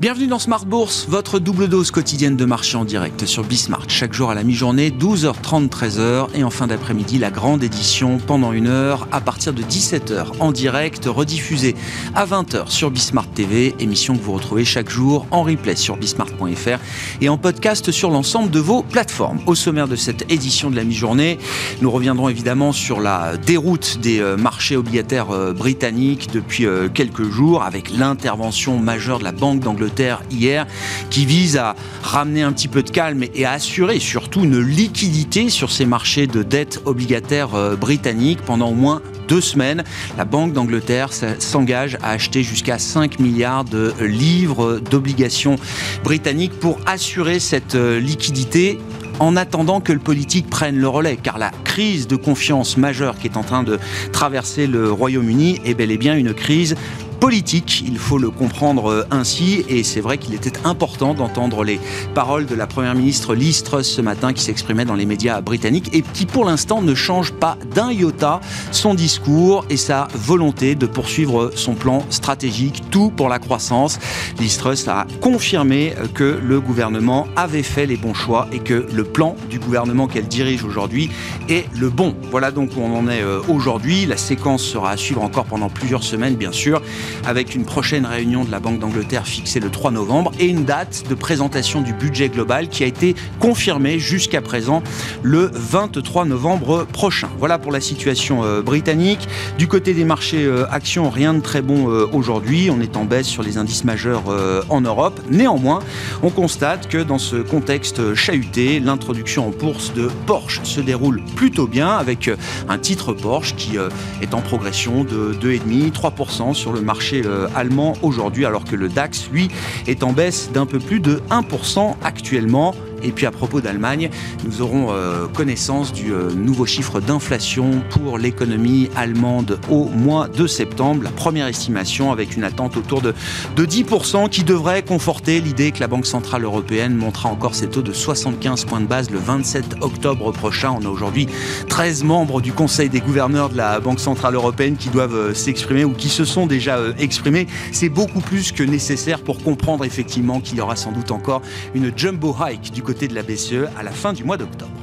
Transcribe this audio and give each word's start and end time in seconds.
Bienvenue 0.00 0.28
dans 0.28 0.38
Smart 0.38 0.64
Bourse, 0.64 1.04
votre 1.10 1.38
double 1.38 1.68
dose 1.68 1.90
quotidienne 1.90 2.34
de 2.34 2.46
marché 2.46 2.78
en 2.78 2.86
direct 2.86 3.26
sur 3.26 3.44
Bismart. 3.44 3.84
Chaque 3.88 4.14
jour 4.14 4.30
à 4.30 4.34
la 4.34 4.44
mi-journée, 4.44 4.88
12h30, 4.88 5.68
13h. 5.68 6.28
Et 6.32 6.42
en 6.42 6.48
fin 6.48 6.68
d'après-midi, 6.68 7.18
la 7.18 7.30
grande 7.30 7.62
édition 7.62 8.16
pendant 8.16 8.52
une 8.52 8.66
heure 8.66 9.06
à 9.12 9.20
partir 9.20 9.52
de 9.52 9.60
17h 9.60 10.40
en 10.40 10.52
direct, 10.52 11.04
rediffusée 11.04 11.76
à 12.14 12.24
20h 12.24 12.70
sur 12.70 12.90
Bismart 12.90 13.28
TV. 13.28 13.74
Émission 13.78 14.16
que 14.16 14.22
vous 14.22 14.32
retrouvez 14.32 14.64
chaque 14.64 14.88
jour 14.88 15.26
en 15.30 15.42
replay 15.42 15.76
sur 15.76 15.98
bismart.fr 15.98 16.78
et 17.20 17.28
en 17.28 17.36
podcast 17.36 17.90
sur 17.90 18.08
l'ensemble 18.08 18.50
de 18.50 18.58
vos 18.58 18.82
plateformes. 18.82 19.40
Au 19.44 19.54
sommaire 19.54 19.86
de 19.86 19.96
cette 19.96 20.32
édition 20.32 20.70
de 20.70 20.76
la 20.76 20.84
mi-journée, 20.84 21.38
nous 21.82 21.90
reviendrons 21.90 22.30
évidemment 22.30 22.72
sur 22.72 23.02
la 23.02 23.36
déroute 23.36 23.98
des 24.00 24.20
euh, 24.20 24.38
marchés 24.38 24.78
obligataires 24.78 25.30
euh, 25.30 25.52
britanniques 25.52 26.30
depuis 26.32 26.64
euh, 26.64 26.88
quelques 26.88 27.28
jours 27.30 27.64
avec 27.64 27.90
l'intervention 27.90 28.78
majeure 28.78 29.18
de 29.18 29.24
la 29.24 29.32
Banque 29.32 29.60
d'Angleterre 29.60 29.89
hier, 30.30 30.66
qui 31.10 31.26
vise 31.26 31.56
à 31.56 31.74
ramener 32.02 32.42
un 32.42 32.52
petit 32.52 32.68
peu 32.68 32.82
de 32.82 32.90
calme 32.90 33.24
et 33.34 33.44
à 33.44 33.52
assurer 33.52 33.98
surtout 33.98 34.44
une 34.44 34.60
liquidité 34.60 35.50
sur 35.50 35.70
ces 35.70 35.86
marchés 35.86 36.26
de 36.26 36.42
dette 36.42 36.80
obligataire 36.84 37.54
euh, 37.54 37.76
britanniques 37.76 38.42
pendant 38.42 38.70
au 38.70 38.74
moins 38.74 39.02
deux 39.28 39.40
semaines. 39.40 39.84
La 40.16 40.24
Banque 40.24 40.52
d'Angleterre 40.52 41.10
s'engage 41.12 41.96
à 42.02 42.10
acheter 42.10 42.42
jusqu'à 42.42 42.78
5 42.78 43.20
milliards 43.20 43.64
de 43.64 43.92
livres 44.00 44.80
d'obligations 44.90 45.56
britanniques 46.02 46.58
pour 46.58 46.78
assurer 46.86 47.38
cette 47.38 47.74
euh, 47.74 48.00
liquidité 48.00 48.78
en 49.20 49.36
attendant 49.36 49.80
que 49.80 49.92
le 49.92 49.98
politique 49.98 50.48
prenne 50.48 50.78
le 50.78 50.88
relais, 50.88 51.18
car 51.22 51.38
la 51.38 51.50
crise 51.64 52.08
de 52.08 52.16
confiance 52.16 52.76
majeure 52.78 53.18
qui 53.18 53.28
est 53.28 53.36
en 53.36 53.42
train 53.42 53.62
de 53.62 53.78
traverser 54.12 54.66
le 54.66 54.90
Royaume-Uni 54.90 55.60
est 55.64 55.74
bel 55.74 55.90
et 55.90 55.98
bien 55.98 56.16
une 56.16 56.32
crise 56.32 56.74
politique, 57.20 57.84
il 57.86 57.98
faut 57.98 58.16
le 58.16 58.30
comprendre 58.30 58.90
euh, 58.90 59.06
ainsi, 59.10 59.62
et 59.68 59.84
c'est 59.84 60.00
vrai 60.00 60.16
qu'il 60.16 60.34
était 60.34 60.58
important 60.64 61.12
d'entendre 61.12 61.64
les 61.64 61.78
paroles 62.14 62.46
de 62.46 62.54
la 62.54 62.66
Première 62.66 62.94
ministre 62.94 63.34
Liz 63.34 63.62
Truss 63.62 63.86
ce 63.86 64.00
matin 64.00 64.32
qui 64.32 64.42
s'exprimait 64.42 64.86
dans 64.86 64.94
les 64.94 65.04
médias 65.04 65.42
britanniques 65.42 65.90
et 65.92 66.00
qui 66.00 66.24
pour 66.24 66.46
l'instant 66.46 66.80
ne 66.80 66.94
change 66.94 67.32
pas 67.32 67.58
d'un 67.74 67.92
iota 67.92 68.40
son 68.72 68.94
discours 68.94 69.66
et 69.68 69.76
sa 69.76 70.08
volonté 70.14 70.74
de 70.74 70.86
poursuivre 70.86 71.52
son 71.54 71.74
plan 71.74 72.04
stratégique, 72.08 72.84
tout 72.90 73.10
pour 73.10 73.28
la 73.28 73.38
croissance. 73.38 73.98
Liz 74.38 74.56
Truss 74.56 74.88
a 74.88 75.06
confirmé 75.20 75.94
que 76.14 76.40
le 76.42 76.60
gouvernement 76.60 77.26
avait 77.36 77.62
fait 77.62 77.84
les 77.84 77.98
bons 77.98 78.14
choix 78.14 78.48
et 78.50 78.60
que 78.60 78.86
le 78.92 79.04
plan 79.04 79.36
du 79.50 79.58
gouvernement 79.58 80.06
qu'elle 80.06 80.26
dirige 80.26 80.64
aujourd'hui 80.64 81.10
est 81.50 81.66
le 81.78 81.90
bon. 81.90 82.16
Voilà 82.30 82.50
donc 82.50 82.70
où 82.76 82.80
on 82.80 82.96
en 82.96 83.08
est 83.08 83.22
euh, 83.22 83.40
aujourd'hui. 83.48 84.06
La 84.06 84.16
séquence 84.16 84.62
sera 84.62 84.92
à 84.92 84.96
suivre 84.96 85.22
encore 85.22 85.44
pendant 85.44 85.68
plusieurs 85.68 86.02
semaines, 86.02 86.36
bien 86.36 86.52
sûr 86.52 86.80
avec 87.24 87.54
une 87.54 87.64
prochaine 87.64 88.06
réunion 88.06 88.44
de 88.44 88.50
la 88.50 88.60
Banque 88.60 88.78
d'Angleterre 88.78 89.26
fixée 89.26 89.60
le 89.60 89.70
3 89.70 89.90
novembre 89.90 90.32
et 90.38 90.46
une 90.46 90.64
date 90.64 91.04
de 91.08 91.14
présentation 91.14 91.80
du 91.80 91.92
budget 91.92 92.28
global 92.28 92.68
qui 92.68 92.84
a 92.84 92.86
été 92.86 93.14
confirmée 93.38 93.98
jusqu'à 93.98 94.40
présent 94.40 94.82
le 95.22 95.50
23 95.52 96.24
novembre 96.24 96.86
prochain. 96.92 97.28
Voilà 97.38 97.58
pour 97.58 97.72
la 97.72 97.80
situation 97.80 98.44
euh, 98.44 98.62
britannique. 98.62 99.28
Du 99.58 99.66
côté 99.66 99.94
des 99.94 100.04
marchés 100.04 100.44
euh, 100.44 100.66
actions, 100.70 101.10
rien 101.10 101.34
de 101.34 101.40
très 101.40 101.62
bon 101.62 101.90
euh, 101.90 102.06
aujourd'hui. 102.12 102.70
On 102.70 102.80
est 102.80 102.96
en 102.96 103.04
baisse 103.04 103.26
sur 103.26 103.42
les 103.42 103.58
indices 103.58 103.84
majeurs 103.84 104.22
en 104.68 104.80
Europe. 104.80 105.20
Néanmoins, 105.30 105.80
on 106.22 106.30
constate 106.30 106.88
que 106.88 106.98
dans 106.98 107.18
ce 107.18 107.36
contexte 107.36 108.14
chahuté, 108.14 108.80
l'introduction 108.80 109.48
en 109.48 109.50
bourse 109.50 109.92
de 109.94 110.08
Porsche 110.26 110.60
se 110.64 110.80
déroule 110.80 111.22
plutôt 111.36 111.66
bien 111.66 111.88
avec 111.90 112.30
un 112.68 112.78
titre 112.78 113.12
Porsche 113.12 113.54
qui 113.56 113.76
est 114.20 114.34
en 114.34 114.40
progression 114.40 115.04
de 115.04 115.34
2,5-3% 115.40 116.54
sur 116.54 116.72
le 116.72 116.80
marché 116.80 116.99
euh, 117.12 117.48
allemand 117.54 117.94
aujourd'hui, 118.02 118.44
alors 118.44 118.64
que 118.64 118.76
le 118.76 118.88
DAX, 118.88 119.28
lui, 119.32 119.48
est 119.86 120.02
en 120.02 120.12
baisse 120.12 120.50
d'un 120.52 120.66
peu 120.66 120.78
plus 120.78 121.00
de 121.00 121.20
1% 121.30 121.94
actuellement. 122.02 122.74
Et 123.02 123.12
puis 123.12 123.26
à 123.26 123.30
propos 123.30 123.60
d'Allemagne, 123.60 124.10
nous 124.44 124.62
aurons 124.62 124.88
euh, 124.90 125.26
connaissance 125.26 125.92
du 125.92 126.12
euh, 126.12 126.30
nouveau 126.30 126.66
chiffre 126.66 127.00
d'inflation 127.00 127.82
pour 127.90 128.18
l'économie 128.18 128.90
allemande 128.96 129.58
au 129.70 129.84
mois 129.86 130.28
de 130.28 130.46
septembre. 130.46 131.02
La 131.02 131.10
première 131.10 131.46
estimation 131.46 132.12
avec 132.12 132.36
une 132.36 132.44
attente 132.44 132.76
autour 132.76 133.00
de, 133.00 133.14
de 133.56 133.66
10% 133.66 134.28
qui 134.28 134.44
devrait 134.44 134.82
conforter 134.82 135.40
l'idée 135.40 135.72
que 135.72 135.80
la 135.80 135.88
Banque 135.88 136.06
Centrale 136.06 136.44
Européenne 136.44 136.94
montera 136.94 137.28
encore 137.28 137.54
ses 137.54 137.68
taux 137.68 137.82
de 137.82 137.92
75 137.92 138.64
points 138.64 138.80
de 138.80 138.86
base 138.86 139.10
le 139.10 139.18
27 139.18 139.76
octobre 139.80 140.32
prochain. 140.32 140.76
On 140.80 140.84
a 140.84 140.88
aujourd'hui 140.88 141.26
13 141.68 142.04
membres 142.04 142.40
du 142.40 142.52
Conseil 142.52 142.88
des 142.88 143.00
gouverneurs 143.00 143.50
de 143.50 143.56
la 143.56 143.80
Banque 143.80 144.00
Centrale 144.00 144.34
Européenne 144.34 144.76
qui 144.76 144.88
doivent 144.88 145.14
euh, 145.14 145.34
s'exprimer 145.34 145.84
ou 145.84 145.92
qui 145.92 146.08
se 146.08 146.24
sont 146.24 146.46
déjà 146.46 146.78
exprimés. 146.98 147.46
C'est 147.72 147.88
beaucoup 147.88 148.20
plus 148.20 148.52
que 148.52 148.62
nécessaire 148.62 149.20
pour 149.20 149.42
comprendre 149.42 149.84
effectivement 149.84 150.40
qu'il 150.40 150.58
y 150.58 150.60
aura 150.60 150.76
sans 150.76 150.92
doute 150.92 151.10
encore 151.10 151.42
une 151.74 151.92
jumbo 151.96 152.34
hike 152.38 152.72
du 152.72 152.82
côté 152.82 152.89
de 152.92 153.14
la 153.14 153.22
BCE 153.22 153.68
à 153.78 153.82
la 153.82 153.92
fin 153.92 154.12
du 154.12 154.24
mois 154.24 154.36
d'octobre. 154.36 154.79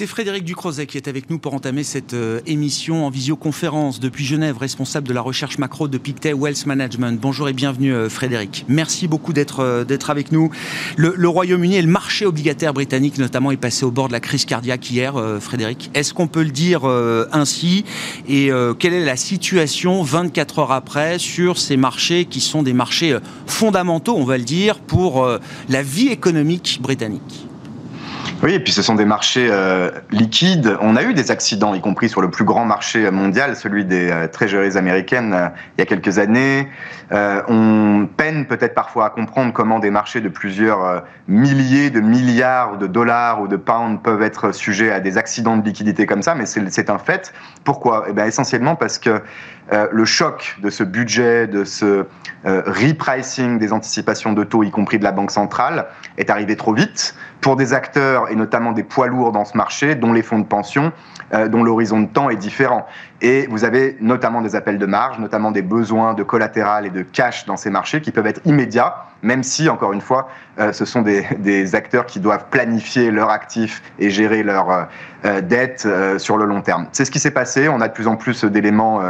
C'est 0.00 0.06
Frédéric 0.06 0.44
Ducrozet 0.44 0.86
qui 0.86 0.96
est 0.96 1.08
avec 1.08 1.28
nous 1.28 1.38
pour 1.38 1.52
entamer 1.52 1.82
cette 1.82 2.14
euh, 2.14 2.40
émission 2.46 3.04
en 3.04 3.10
visioconférence 3.10 4.00
depuis 4.00 4.24
Genève, 4.24 4.56
responsable 4.56 5.06
de 5.06 5.12
la 5.12 5.20
recherche 5.20 5.58
macro 5.58 5.88
de 5.88 5.98
Pictet 5.98 6.32
Wealth 6.32 6.64
Management. 6.64 7.20
Bonjour 7.20 7.50
et 7.50 7.52
bienvenue 7.52 7.92
euh, 7.92 8.08
Frédéric. 8.08 8.64
Merci 8.66 9.08
beaucoup 9.08 9.34
d'être 9.34 9.60
euh, 9.60 9.84
d'être 9.84 10.08
avec 10.08 10.32
nous. 10.32 10.50
Le, 10.96 11.28
Royaume-Uni 11.28 11.76
et 11.76 11.82
le 11.82 11.88
marché 11.88 12.24
obligataire 12.24 12.72
britannique 12.72 13.18
notamment 13.18 13.50
est 13.50 13.58
passé 13.58 13.84
au 13.84 13.90
bord 13.90 14.08
de 14.08 14.14
la 14.14 14.20
crise 14.20 14.46
cardiaque 14.46 14.90
hier, 14.90 15.22
Frédéric. 15.38 15.90
Est-ce 15.92 16.14
qu'on 16.14 16.28
peut 16.28 16.44
le 16.44 16.50
dire 16.50 16.86
ainsi? 17.32 17.84
Et 18.26 18.50
quelle 18.78 18.94
est 18.94 19.04
la 19.04 19.16
situation 19.16 20.02
24 20.02 20.60
heures 20.60 20.72
après 20.72 21.18
sur 21.18 21.58
ces 21.58 21.76
marchés 21.76 22.24
qui 22.24 22.40
sont 22.40 22.62
des 22.62 22.72
marchés 22.72 23.18
fondamentaux, 23.46 24.16
on 24.16 24.24
va 24.24 24.38
le 24.38 24.44
dire, 24.44 24.78
pour 24.78 25.28
la 25.68 25.82
vie 25.82 26.08
économique 26.08 26.80
britannique? 26.80 27.49
Oui, 28.42 28.54
et 28.54 28.60
puis 28.60 28.72
ce 28.72 28.80
sont 28.80 28.94
des 28.94 29.04
marchés 29.04 29.48
euh, 29.50 29.90
liquides. 30.10 30.74
On 30.80 30.96
a 30.96 31.02
eu 31.02 31.12
des 31.12 31.30
accidents, 31.30 31.74
y 31.74 31.80
compris 31.82 32.08
sur 32.08 32.22
le 32.22 32.30
plus 32.30 32.44
grand 32.44 32.64
marché 32.64 33.10
mondial, 33.10 33.54
celui 33.54 33.84
des 33.84 34.10
euh, 34.10 34.28
trésoreries 34.28 34.78
américaines, 34.78 35.34
euh, 35.34 35.48
il 35.76 35.80
y 35.80 35.82
a 35.82 35.86
quelques 35.86 36.18
années. 36.18 36.66
on 37.10 38.08
peine 38.16 38.46
peut-être 38.46 38.74
parfois 38.74 39.06
à 39.06 39.10
comprendre 39.10 39.52
comment 39.52 39.78
des 39.78 39.90
marchés 39.90 40.22
de 40.22 40.30
plusieurs 40.30 41.02
milliers 41.28 41.90
de 41.90 42.00
milliards 42.00 42.78
de 42.78 42.86
dollars 42.86 43.42
ou 43.42 43.48
de 43.48 43.56
pounds 43.56 44.00
peuvent 44.02 44.22
être 44.22 44.52
sujets 44.52 44.90
à 44.90 45.00
des 45.00 45.18
accidents 45.18 45.56
de 45.56 45.64
liquidité 45.64 46.06
comme 46.06 46.22
ça, 46.22 46.34
mais 46.34 46.46
c'est 46.46 46.88
un 46.88 46.98
fait. 46.98 47.32
Pourquoi? 47.64 48.06
Eh 48.08 48.12
bien, 48.12 48.26
essentiellement 48.26 48.76
parce 48.76 48.98
que 48.98 49.20
le 49.70 50.04
choc 50.04 50.56
de 50.62 50.70
ce 50.70 50.84
budget, 50.84 51.46
de 51.46 51.64
ce 51.64 52.06
repricing 52.44 53.58
des 53.58 53.72
anticipations 53.72 54.32
de 54.32 54.44
taux, 54.44 54.62
y 54.62 54.70
compris 54.70 54.98
de 54.98 55.04
la 55.04 55.12
Banque 55.12 55.32
centrale, 55.32 55.86
est 56.16 56.30
arrivé 56.30 56.56
trop 56.56 56.74
vite 56.74 57.14
pour 57.40 57.56
des 57.56 57.72
acteurs 57.72 58.30
et 58.30 58.34
notamment 58.34 58.72
des 58.72 58.82
poids 58.82 59.06
lourds 59.06 59.32
dans 59.32 59.44
ce 59.44 59.56
marché, 59.56 59.94
dont 59.94 60.12
les 60.12 60.22
fonds 60.22 60.38
de 60.38 60.44
pension, 60.44 60.92
euh, 61.32 61.48
dont 61.48 61.62
l'horizon 61.62 62.00
de 62.00 62.06
temps 62.06 62.30
est 62.30 62.36
différent. 62.36 62.86
Et 63.20 63.46
vous 63.48 63.64
avez 63.64 63.96
notamment 64.00 64.42
des 64.42 64.56
appels 64.56 64.78
de 64.78 64.86
marge, 64.86 65.18
notamment 65.18 65.50
des 65.50 65.62
besoins 65.62 66.14
de 66.14 66.22
collatéral 66.22 66.86
et 66.86 66.90
de 66.90 67.02
cash 67.02 67.46
dans 67.46 67.56
ces 67.56 67.70
marchés 67.70 68.00
qui 68.00 68.10
peuvent 68.10 68.26
être 68.26 68.40
immédiats, 68.44 68.94
même 69.22 69.42
si, 69.42 69.68
encore 69.68 69.92
une 69.92 70.00
fois, 70.00 70.28
euh, 70.58 70.72
ce 70.72 70.84
sont 70.84 71.02
des, 71.02 71.26
des, 71.38 71.74
acteurs 71.74 72.06
qui 72.06 72.20
doivent 72.20 72.46
planifier 72.50 73.10
leurs 73.10 73.30
actifs 73.30 73.82
et 73.98 74.10
gérer 74.10 74.42
leurs 74.42 74.88
euh, 75.24 75.40
dettes 75.40 75.86
sur 76.18 76.36
le 76.36 76.44
long 76.44 76.62
terme. 76.62 76.86
C'est 76.92 77.04
ce 77.04 77.10
qui 77.10 77.20
s'est 77.20 77.30
passé. 77.30 77.68
On 77.68 77.80
a 77.80 77.88
de 77.88 77.92
plus 77.92 78.06
en 78.06 78.16
plus 78.16 78.44
d'éléments 78.44 79.00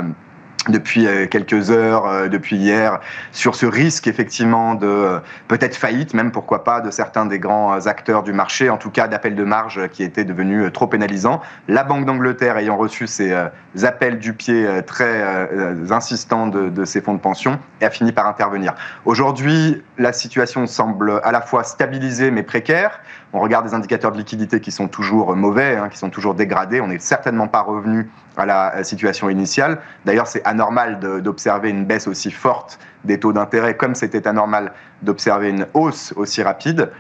depuis 0.69 1.07
euh, 1.07 1.27
quelques 1.27 1.71
heures, 1.71 2.07
euh, 2.07 2.29
depuis 2.29 2.57
hier, 2.57 3.01
sur 3.33 3.55
ce 3.55 3.67
risque 3.67 4.07
effectivement 4.07 4.75
de 4.75 4.87
euh, 4.87 5.19
peut-être 5.49 5.77
faillite, 5.77 6.15
même 6.15 6.33
pourquoi 6.33 6.65
pas, 6.65 6.81
de 6.81 6.91
certains 6.91 7.27
des 7.27 7.39
grands 7.39 7.87
acteurs 7.87 8.23
du 8.23 8.33
marché, 8.33 8.69
en 8.69 8.77
tout 8.77 8.91
cas 8.91 9.09
d'appels 9.09 9.35
de 9.35 9.45
marge 9.45 9.89
qui 9.89 10.03
étaient 10.03 10.25
devenus 10.25 10.73
trop 10.73 10.87
pénalisants. 10.87 11.41
La 11.69 11.85
Banque 11.85 12.05
d'Angleterre 12.05 12.57
ayant 12.59 12.77
reçu 12.77 13.07
ces 13.07 13.35
appels 13.83 14.19
du 14.19 14.33
pied 14.33 14.67
très 14.87 15.23
insistants 15.91 16.47
de, 16.47 16.69
de 16.69 16.85
ces 16.85 17.01
fonds 17.01 17.15
de 17.15 17.21
pension, 17.21 17.59
a 17.81 17.91
fini 17.91 18.13
par 18.13 18.27
intervenir. 18.27 18.75
Aujourd'hui, 19.05 19.83
la 19.99 20.13
situation 20.13 20.67
semble 20.67 21.21
à 21.23 21.33
la 21.33 21.41
fois 21.41 21.65
stabilisée 21.65 22.31
mais 22.31 22.43
précaire. 22.43 23.01
On 23.33 23.41
regarde 23.41 23.67
des 23.67 23.75
indicateurs 23.75 24.13
de 24.13 24.19
liquidité 24.19 24.61
qui 24.61 24.73
sont 24.73 24.89
toujours 24.89 25.37
mauvais, 25.37 25.77
hein, 25.77 25.89
qui 25.89 25.99
sont 25.99 26.11
toujours 26.11 26.35
dégradés. 26.35 26.81
On 26.81 26.89
n'est 26.89 26.99
certainement 26.99 27.49
pas 27.49 27.63
revenu 27.63 28.11
à 28.37 28.47
la 28.47 28.85
situation 28.85 29.29
initiale. 29.31 29.79
D'ailleurs, 30.05 30.27
c'est 30.27 30.43
anormal 30.51 30.99
d'observer 31.23 31.71
une 31.71 31.85
baisse 31.85 32.07
aussi 32.09 32.31
forte 32.31 32.79
des 33.05 33.19
taux 33.19 33.33
d'intérêt, 33.33 33.77
comme 33.77 33.95
c'était 33.95 34.27
anormal 34.27 34.73
d'observer 35.03 35.49
une 35.49 35.67
hausse 35.75 36.13
aussi 36.17 36.43
rapide. 36.43 36.91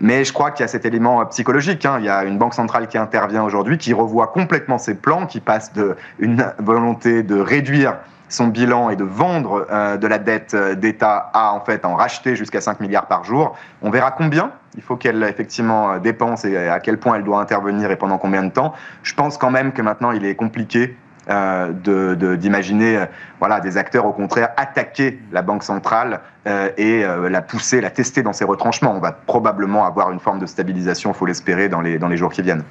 Mais 0.00 0.24
je 0.24 0.32
crois 0.32 0.50
qu'il 0.52 0.62
y 0.62 0.64
a 0.64 0.68
cet 0.68 0.86
élément 0.86 1.24
psychologique. 1.26 1.84
Hein. 1.84 1.96
Il 1.98 2.06
y 2.06 2.08
a 2.08 2.24
une 2.24 2.38
banque 2.38 2.54
centrale 2.54 2.86
qui 2.88 2.96
intervient 2.96 3.42
aujourd'hui, 3.42 3.76
qui 3.76 3.92
revoit 3.92 4.28
complètement 4.28 4.78
ses 4.78 4.94
plans, 4.94 5.26
qui 5.26 5.40
passe 5.40 5.72
d'une 5.74 6.46
volonté 6.58 7.22
de 7.22 7.38
réduire 7.38 7.96
son 8.30 8.46
bilan 8.46 8.90
et 8.90 8.96
de 8.96 9.02
vendre 9.02 9.66
de 9.98 10.06
la 10.06 10.18
dette 10.18 10.54
d'État 10.54 11.30
à 11.34 11.52
en 11.52 11.60
fait 11.60 11.84
en 11.84 11.96
racheter 11.96 12.36
jusqu'à 12.36 12.60
5 12.60 12.78
milliards 12.78 13.06
par 13.06 13.24
jour. 13.24 13.56
On 13.82 13.90
verra 13.90 14.12
combien 14.12 14.52
il 14.76 14.82
faut 14.82 14.96
qu'elle 14.96 15.22
effectivement 15.24 15.98
dépense 15.98 16.44
et 16.44 16.56
à 16.56 16.78
quel 16.78 16.98
point 16.98 17.16
elle 17.16 17.24
doit 17.24 17.40
intervenir 17.40 17.90
et 17.90 17.96
pendant 17.96 18.18
combien 18.18 18.44
de 18.44 18.50
temps. 18.50 18.72
Je 19.02 19.14
pense 19.14 19.36
quand 19.36 19.50
même 19.50 19.72
que 19.72 19.82
maintenant 19.82 20.12
il 20.12 20.24
est 20.24 20.36
compliqué 20.36 20.96
euh, 20.96 21.09
d'imaginer 21.30 22.96
euh, 22.96 23.06
voilà, 23.40 23.60
des 23.60 23.76
acteurs 23.76 24.06
au 24.06 24.12
contraire 24.12 24.50
attaquer 24.56 25.18
la 25.32 25.42
Banque 25.42 25.64
centrale 25.64 26.20
euh, 26.46 26.70
et 26.76 27.02
la 27.28 27.42
pousser, 27.42 27.80
la 27.80 27.90
tester 27.90 28.22
dans 28.22 28.32
ses 28.32 28.44
retranchements. 28.44 28.94
On 28.94 29.00
va 29.00 29.12
probablement 29.12 29.84
avoir 29.84 30.10
une 30.12 30.20
forme 30.20 30.38
de 30.38 30.46
stabilisation, 30.46 31.10
il 31.10 31.16
faut 31.16 31.26
l'espérer, 31.26 31.68
dans 31.68 31.80
les, 31.80 31.98
dans 31.98 32.08
les 32.08 32.16
jours 32.16 32.32
qui 32.32 32.42
viennent. 32.42 32.64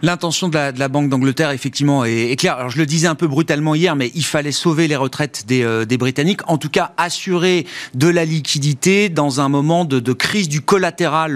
L'intention 0.00 0.48
de 0.48 0.56
la, 0.78 0.88
Banque 0.88 1.08
d'Angleterre, 1.08 1.50
effectivement, 1.50 2.04
est, 2.04 2.30
est, 2.30 2.36
claire. 2.36 2.56
Alors, 2.58 2.70
je 2.70 2.78
le 2.78 2.86
disais 2.86 3.08
un 3.08 3.16
peu 3.16 3.26
brutalement 3.26 3.74
hier, 3.74 3.96
mais 3.96 4.12
il 4.14 4.24
fallait 4.24 4.52
sauver 4.52 4.86
les 4.86 4.94
retraites 4.94 5.44
des, 5.46 5.84
des 5.86 5.98
Britanniques, 5.98 6.48
en 6.48 6.56
tout 6.56 6.68
cas 6.68 6.92
assurer 6.96 7.66
de 7.94 8.06
la 8.06 8.24
liquidité 8.24 9.08
dans 9.08 9.40
un 9.40 9.48
moment 9.48 9.84
de, 9.84 9.98
de 9.98 10.12
crise 10.12 10.48
du 10.48 10.60
collatéral 10.60 11.34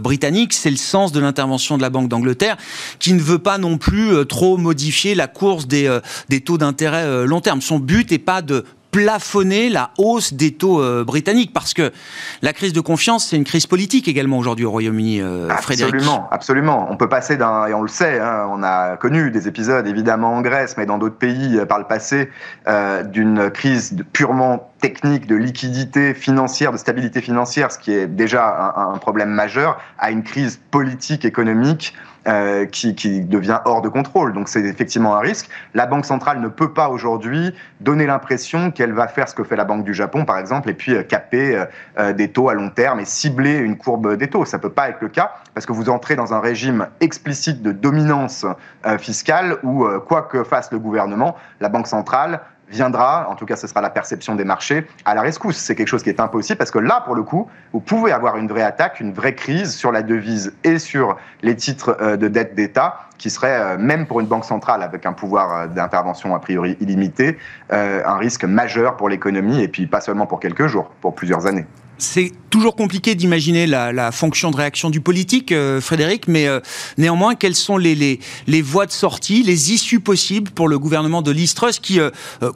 britannique. 0.00 0.54
C'est 0.54 0.70
le 0.70 0.76
sens 0.76 1.12
de 1.12 1.20
l'intervention 1.20 1.76
de 1.76 1.82
la 1.82 1.90
Banque 1.90 2.08
d'Angleterre, 2.08 2.56
qui 2.98 3.12
ne 3.12 3.20
veut 3.20 3.38
pas 3.38 3.58
non 3.58 3.76
plus 3.76 4.26
trop 4.26 4.56
modifier 4.56 5.14
la 5.14 5.26
course 5.26 5.66
des, 5.66 5.98
des 6.30 6.40
taux 6.40 6.58
d'intérêt 6.58 7.04
euh, 7.04 7.26
long 7.26 7.40
terme. 7.40 7.60
Son 7.60 7.78
but 7.78 8.12
pas 8.18 8.42
de 8.42 8.64
plafonner 8.90 9.68
la 9.68 9.90
hausse 9.98 10.32
des 10.32 10.52
taux 10.52 10.80
euh, 10.80 11.04
britanniques 11.04 11.52
parce 11.52 11.74
que 11.74 11.92
la 12.40 12.52
crise 12.52 12.72
de 12.72 12.80
confiance 12.80 13.26
c'est 13.26 13.36
une 13.36 13.44
crise 13.44 13.66
politique 13.66 14.08
également 14.08 14.38
aujourd'hui 14.38 14.64
au 14.64 14.70
Royaume-Uni 14.70 15.20
euh, 15.20 15.48
absolument 15.50 16.26
absolument. 16.30 16.88
On 16.90 16.96
peut 16.96 17.08
passer 17.08 17.36
d'un 17.36 17.66
et 17.66 17.74
on 17.74 17.82
le 17.82 17.88
sait 17.88 18.18
hein, 18.18 18.46
on 18.50 18.62
a 18.62 18.96
connu 18.96 19.30
des 19.30 19.46
épisodes 19.46 19.86
évidemment 19.86 20.34
en 20.34 20.40
Grèce 20.40 20.76
mais 20.78 20.86
dans 20.86 20.96
d'autres 20.96 21.16
pays 21.16 21.60
par 21.68 21.78
le 21.78 21.84
passé 21.84 22.30
d'une 23.12 23.50
crise 23.50 23.94
purement 24.12 24.72
technique 24.80 25.26
de 25.26 25.36
liquidité 25.36 26.14
financière 26.14 26.72
de 26.72 26.78
stabilité 26.78 27.20
financière 27.20 27.70
ce 27.70 27.78
qui 27.78 27.92
est 27.92 28.06
déjà 28.06 28.74
un 28.76 28.98
problème 28.98 29.30
majeur 29.30 29.78
à 29.98 30.10
une 30.10 30.22
crise 30.22 30.60
politique 30.70 31.24
économique 31.24 31.94
euh, 32.26 32.66
qui, 32.66 32.92
devient 33.20 33.60
hors 33.64 33.80
de 33.80 33.88
contrôle. 33.88 34.32
Donc 34.32 34.48
c'est 34.48 34.62
effectivement 34.62 35.16
un 35.16 35.20
risque. 35.20 35.48
La 35.74 35.86
Banque 35.86 36.04
centrale 36.04 36.40
ne 36.40 36.48
peut 36.48 36.72
pas 36.72 36.88
aujourd'hui 36.88 37.54
donner 37.80 38.06
l'impression 38.06 38.70
qu'elle 38.70 38.92
va 38.92 39.08
faire 39.08 39.28
ce 39.28 39.34
que 39.34 39.44
fait 39.44 39.56
la 39.56 39.64
Banque 39.64 39.84
du 39.84 39.94
Japon, 39.94 40.24
par 40.24 40.38
exemple, 40.38 40.68
et 40.68 40.74
puis 40.74 40.94
euh, 40.94 41.02
caper 41.02 41.64
euh, 41.98 42.12
des 42.12 42.28
taux 42.28 42.48
à 42.48 42.54
long 42.54 42.70
terme 42.70 43.00
et 43.00 43.04
cibler 43.04 43.56
une 43.58 43.76
courbe 43.76 44.16
des 44.16 44.28
taux. 44.28 44.44
Ça 44.44 44.58
ne 44.58 44.62
peut 44.62 44.72
pas 44.72 44.88
être 44.88 45.00
le 45.00 45.08
cas 45.08 45.32
parce 45.54 45.64
que 45.64 45.72
vous 45.72 45.88
entrez 45.88 46.16
dans 46.16 46.34
un 46.34 46.40
régime 46.40 46.88
explicite 47.00 47.62
de 47.62 47.72
dominance 47.72 48.46
fiscale 48.98 49.58
où, 49.62 49.86
quoi 50.06 50.22
que 50.22 50.44
fasse 50.44 50.70
le 50.70 50.78
gouvernement, 50.78 51.36
la 51.60 51.68
Banque 51.68 51.88
centrale 51.88 52.40
viendra, 52.70 53.28
en 53.28 53.34
tout 53.34 53.46
cas 53.46 53.56
ce 53.56 53.66
sera 53.66 53.80
la 53.80 53.90
perception 53.90 54.34
des 54.34 54.44
marchés, 54.44 54.86
à 55.04 55.14
la 55.14 55.22
rescousse. 55.22 55.56
C'est 55.56 55.74
quelque 55.74 55.88
chose 55.88 56.02
qui 56.02 56.10
est 56.10 56.20
impossible 56.20 56.58
parce 56.58 56.70
que 56.70 56.78
là, 56.78 57.02
pour 57.04 57.14
le 57.14 57.22
coup, 57.22 57.48
vous 57.72 57.80
pouvez 57.80 58.12
avoir 58.12 58.36
une 58.36 58.48
vraie 58.48 58.62
attaque, 58.62 59.00
une 59.00 59.12
vraie 59.12 59.34
crise 59.34 59.74
sur 59.74 59.92
la 59.92 60.02
devise 60.02 60.54
et 60.64 60.78
sur 60.78 61.16
les 61.42 61.56
titres 61.56 61.96
euh, 62.00 62.16
de 62.16 62.28
dette 62.28 62.54
d'État 62.54 63.00
qui 63.18 63.30
serait, 63.30 63.60
euh, 63.60 63.78
même 63.78 64.06
pour 64.06 64.20
une 64.20 64.26
banque 64.26 64.44
centrale 64.44 64.82
avec 64.82 65.06
un 65.06 65.12
pouvoir 65.12 65.52
euh, 65.52 65.66
d'intervention 65.66 66.34
a 66.34 66.38
priori 66.38 66.76
illimité, 66.80 67.38
un 67.70 68.16
risque 68.16 68.44
majeur 68.44 68.96
pour 68.96 69.08
l'économie 69.08 69.62
et 69.62 69.68
puis 69.68 69.86
pas 69.86 70.00
seulement 70.00 70.26
pour 70.26 70.40
quelques 70.40 70.66
jours, 70.66 70.90
pour 71.00 71.14
plusieurs 71.14 71.46
années. 71.46 71.66
C'est 71.98 72.30
toujours 72.50 72.76
compliqué 72.76 73.16
d'imaginer 73.16 73.66
la, 73.66 74.12
fonction 74.12 74.52
de 74.52 74.56
réaction 74.56 74.88
du 74.88 75.00
politique, 75.00 75.50
euh, 75.50 75.80
Frédéric, 75.80 76.28
mais 76.28 76.46
euh, 76.46 76.60
néanmoins, 76.96 77.34
quelles 77.34 77.56
sont 77.56 77.76
les, 77.76 78.20
voies 78.62 78.86
de 78.86 78.92
sortie, 78.92 79.42
les 79.42 79.72
issues 79.72 79.98
possibles 79.98 80.50
pour 80.52 80.68
le 80.68 80.78
gouvernement 80.78 81.22
de 81.22 81.32
Listrus 81.32 81.80
qui 81.80 81.98
euh, 81.98 82.10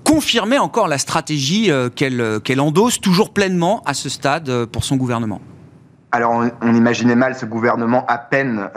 confirmait 0.04 0.58
encore 0.58 0.86
la 0.86 0.98
stratégie 0.98 1.70
qu'elle 1.96 2.60
endosse 2.60 3.00
toujours 3.00 3.32
pleinement 3.32 3.82
à 3.84 3.94
ce 3.94 4.08
stade 4.08 4.66
pour 4.66 4.84
son 4.84 4.96
gouvernement? 4.96 5.40
Alors, 6.14 6.44
on, 6.60 6.74
imaginait 6.74 7.14
mal 7.14 7.34
ce 7.34 7.46
gouvernement 7.46 8.04
à 8.06 8.18
peine 8.18 8.68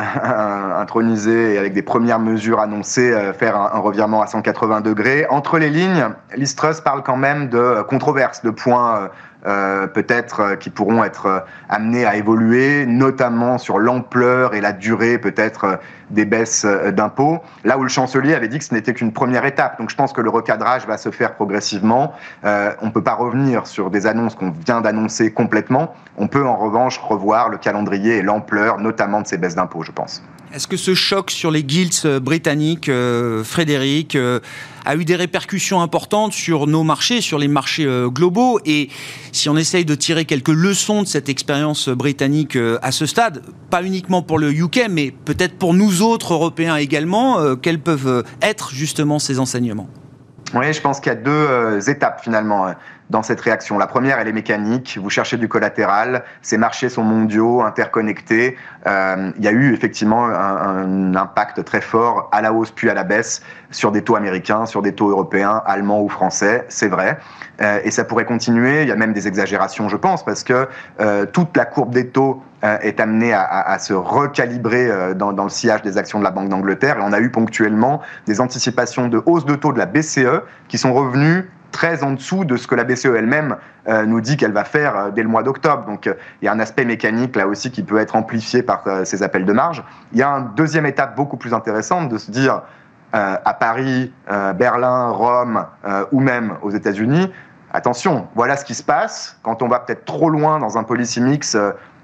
intronisé 0.78 1.54
et 1.54 1.58
avec 1.58 1.74
des 1.74 1.82
premières 1.82 2.20
mesures 2.20 2.60
annoncées 2.60 3.14
faire 3.38 3.58
un, 3.58 3.80
revirement 3.80 4.22
à 4.22 4.28
180 4.28 4.82
degrés. 4.82 5.28
Entre 5.30 5.60
les 5.60 5.70
lignes, 5.70 6.08
Listrus 6.36 6.80
parle 6.80 7.04
quand 7.04 7.18
même 7.18 7.50
de 7.50 7.84
controverses, 7.90 8.42
de 8.42 8.52
points 8.52 9.10
euh, 9.46 9.86
peut-être 9.86 10.40
euh, 10.40 10.56
qui 10.56 10.70
pourront 10.70 11.04
être 11.04 11.26
euh, 11.28 11.40
amenés 11.70 12.06
à 12.06 12.16
évoluer, 12.16 12.86
notamment 12.86 13.58
sur 13.58 13.78
l'ampleur 13.78 14.56
et 14.56 14.62
la 14.62 14.72
durée 14.72 15.18
peut-être 15.20 15.80
des 16.10 16.26
baisses 16.26 16.66
d'impôts. 16.66 17.40
Là 17.64 17.78
où 17.78 17.84
le 17.84 17.90
chancelier 17.90 18.34
avait 18.34 18.48
dit 18.48 18.60
que 18.60 18.66
ce 18.66 18.74
n'était 18.74 18.94
qu'une 18.94 19.12
première 19.12 19.46
étape. 19.46 19.80
Donc 19.80 19.90
je 19.90 19.96
pense 19.96 20.14
que 20.14 20.22
le 20.22 20.30
recadrage 20.30 20.86
va 20.86 20.98
se 20.98 21.10
faire 21.10 21.34
progressivement. 21.34 22.14
on 22.44 22.86
ne 22.86 22.92
peut 22.92 23.04
pas 23.04 23.16
revenir 23.16 23.66
sur 23.66 23.90
des 23.90 24.06
annonces 24.06 24.36
qu'on 24.36 24.52
vient 24.52 24.82
d'annoncer 24.82 25.32
complètement. 25.32 25.96
On 26.18 26.28
peut 26.28 26.46
en 26.46 26.58
revanche 26.58 27.00
revoir 27.00 27.50
le 27.50 27.58
calendrier 27.58 28.18
et 28.18 28.22
l'ampleur, 28.22 28.80
notamment 28.80 29.22
de 29.22 29.28
ces 29.28 29.38
baisses 29.38 29.56
d'impôts, 29.56 29.82
je 29.82 29.92
pense. 29.92 30.22
Est-ce 30.54 30.68
que 30.68 30.78
ce 30.78 30.94
choc 30.94 31.32
sur 31.32 31.52
les 31.52 31.64
guilds 31.64 32.20
britanniques, 32.22 32.90
Frédéric, 33.44 34.18
a 34.86 34.96
eu 34.96 35.04
des 35.04 35.16
répercussions 35.16 35.82
importantes 35.82 36.34
sur 36.34 36.68
nos 36.68 36.84
marchés, 36.84 37.22
sur 37.22 37.40
les 37.40 37.48
marchés 37.48 37.86
euh, 37.86 38.08
globaux? 38.08 38.60
Et 38.66 38.90
si 39.32 39.50
on 39.50 39.58
essaye 39.58 39.84
de 39.84 39.96
tirer 39.96 40.26
quelques 40.26 40.50
leçons 40.50 41.02
de 41.02 41.08
cette 41.08 41.28
expérience 41.28 41.90
britannique 41.90 42.56
euh, 42.56 42.78
à 42.82 42.92
ce 42.92 43.06
stade, 43.06 43.42
pas 43.70 43.84
uniquement 43.84 44.22
pour 44.22 44.38
le 44.38 44.52
UK, 44.52 44.88
mais 44.90 45.12
peut-être 45.12 45.58
pour 45.58 45.74
nous 45.74 46.02
autres 46.02 46.34
Européens 46.34 46.78
également, 46.78 47.40
euh, 47.40 47.56
quels 47.56 47.80
peuvent 47.80 48.24
être 48.42 48.72
justement 48.72 49.20
ces 49.20 49.40
enseignements? 49.40 49.90
Oui, 50.54 50.74
je 50.74 50.82
pense 50.82 51.00
qu'il 51.00 51.12
y 51.12 51.16
a 51.16 51.20
deux 51.20 51.90
étapes 51.90 52.22
finalement 52.22 52.76
dans 53.10 53.24
cette 53.24 53.42
réaction. 53.42 53.78
La 53.78 53.88
première, 53.88 54.20
elle 54.20 54.28
est 54.28 54.34
mécanique. 54.34 54.98
Vous 55.02 55.10
cherchez 55.10 55.38
du 55.38 55.48
collatéral. 55.48 56.24
Ces 56.42 56.58
marchés 56.58 56.90
sont 56.90 57.04
mondiaux, 57.04 57.62
interconnectés. 57.62 58.58
Euh, 58.88 59.32
il 59.38 59.44
y 59.44 59.48
a 59.48 59.52
eu 59.52 59.74
effectivement 59.74 60.26
un, 60.26 61.16
impact 61.16 61.64
très 61.64 61.82
fort 61.82 62.30
à 62.32 62.42
la 62.42 62.52
hausse 62.52 62.72
puis 62.72 62.90
à 62.90 62.94
la 62.94 63.04
baisse 63.04 63.42
sur 63.72 63.92
des 63.92 64.02
taux 64.02 64.16
américains, 64.16 64.66
sur 64.66 64.82
des 64.82 64.94
taux 64.94 65.10
européens, 65.10 65.62
allemands 65.66 66.02
ou 66.02 66.10
français. 66.10 66.66
C'est 66.68 66.88
vrai. 66.88 67.18
Euh, 67.62 67.80
et 67.84 67.92
ça 67.92 68.04
pourrait 68.04 68.26
continuer. 68.26 68.82
Il 68.82 68.88
y 68.88 68.92
a 68.92 68.96
même 68.96 69.14
des 69.14 69.28
exagérations, 69.28 69.88
je 69.88 69.98
pense, 69.98 70.26
parce 70.26 70.44
que 70.44 70.68
euh, 71.00 71.26
toute 71.26 71.56
la 71.56 71.66
courbe 71.66 71.94
des 71.94 72.08
taux 72.08 72.42
est 72.82 73.00
amenée 73.00 73.34
à, 73.34 73.78
se 73.80 73.94
recalibrer 73.94 75.14
dans, 75.16 75.34
dans, 75.34 75.44
le 75.44 75.50
sillage 75.50 75.84
des 75.84 75.98
actions 75.98 76.20
de 76.20 76.24
la 76.24 76.32
Banque 76.32 76.50
d'Angleterre. 76.50 76.98
Et 76.98 77.02
on 77.04 77.14
a 77.14 77.20
eu 77.20 77.30
ponctuellement 77.30 78.02
des 78.26 78.42
anticipations 78.42 79.08
de 79.08 79.22
hausse 79.26 79.46
de 79.46 79.56
taux 79.56 79.72
de 79.72 79.78
la 79.78 79.86
BCE 79.86 80.42
qui 80.68 80.78
sont 80.78 80.94
revenues 80.94 81.50
très 81.76 82.04
en 82.06 82.12
dessous 82.12 82.46
de 82.46 82.56
ce 82.56 82.68
que 82.68 82.76
la 82.76 82.86
BCE 82.86 83.08
elle-même 83.18 83.58
euh, 83.90 84.06
nous 84.06 84.22
dit 84.22 84.38
qu'elle 84.38 84.54
va 84.54 84.64
faire 84.64 84.96
euh, 84.96 85.12
dès 85.12 85.24
le 85.24 85.28
mois 85.28 85.44
d'octobre. 85.44 85.86
Donc 85.86 86.08
euh, 86.08 86.14
il 86.42 86.46
y 86.46 86.48
a 86.48 86.54
un 86.54 86.60
aspect 86.62 86.86
mécanique 86.86 87.36
là 87.36 87.48
aussi 87.48 87.70
qui 87.70 87.84
peut 87.84 87.98
être 87.98 88.16
amplifié 88.16 88.64
par 88.64 88.86
ces 89.04 89.24
appels 89.24 89.44
de 89.44 89.52
marge. 89.52 89.84
Il 90.14 90.18
y 90.18 90.24
a 90.24 90.30
une 90.30 90.52
deuxième 90.56 90.86
étape 90.86 91.18
beaucoup 91.18 91.36
plus 91.36 91.54
intéressante 91.54 92.08
de 92.08 92.18
se 92.18 92.32
dire 92.32 92.62
à 93.12 93.54
Paris, 93.54 94.12
Berlin, 94.58 95.08
Rome 95.08 95.66
ou 96.12 96.20
même 96.20 96.56
aux 96.64 96.72
États-Unis, 96.72 97.32
attention, 97.72 98.28
voilà 98.36 98.58
ce 98.58 98.66
qui 98.66 98.74
se 98.74 98.84
passe 98.84 99.40
quand 99.42 99.62
on 99.62 99.70
va 99.70 99.80
peut-être 99.80 100.04
trop 100.04 100.30
loin 100.30 100.60
dans 100.60 100.78
un 100.78 100.84
policy 100.84 101.22
mix 101.22 101.56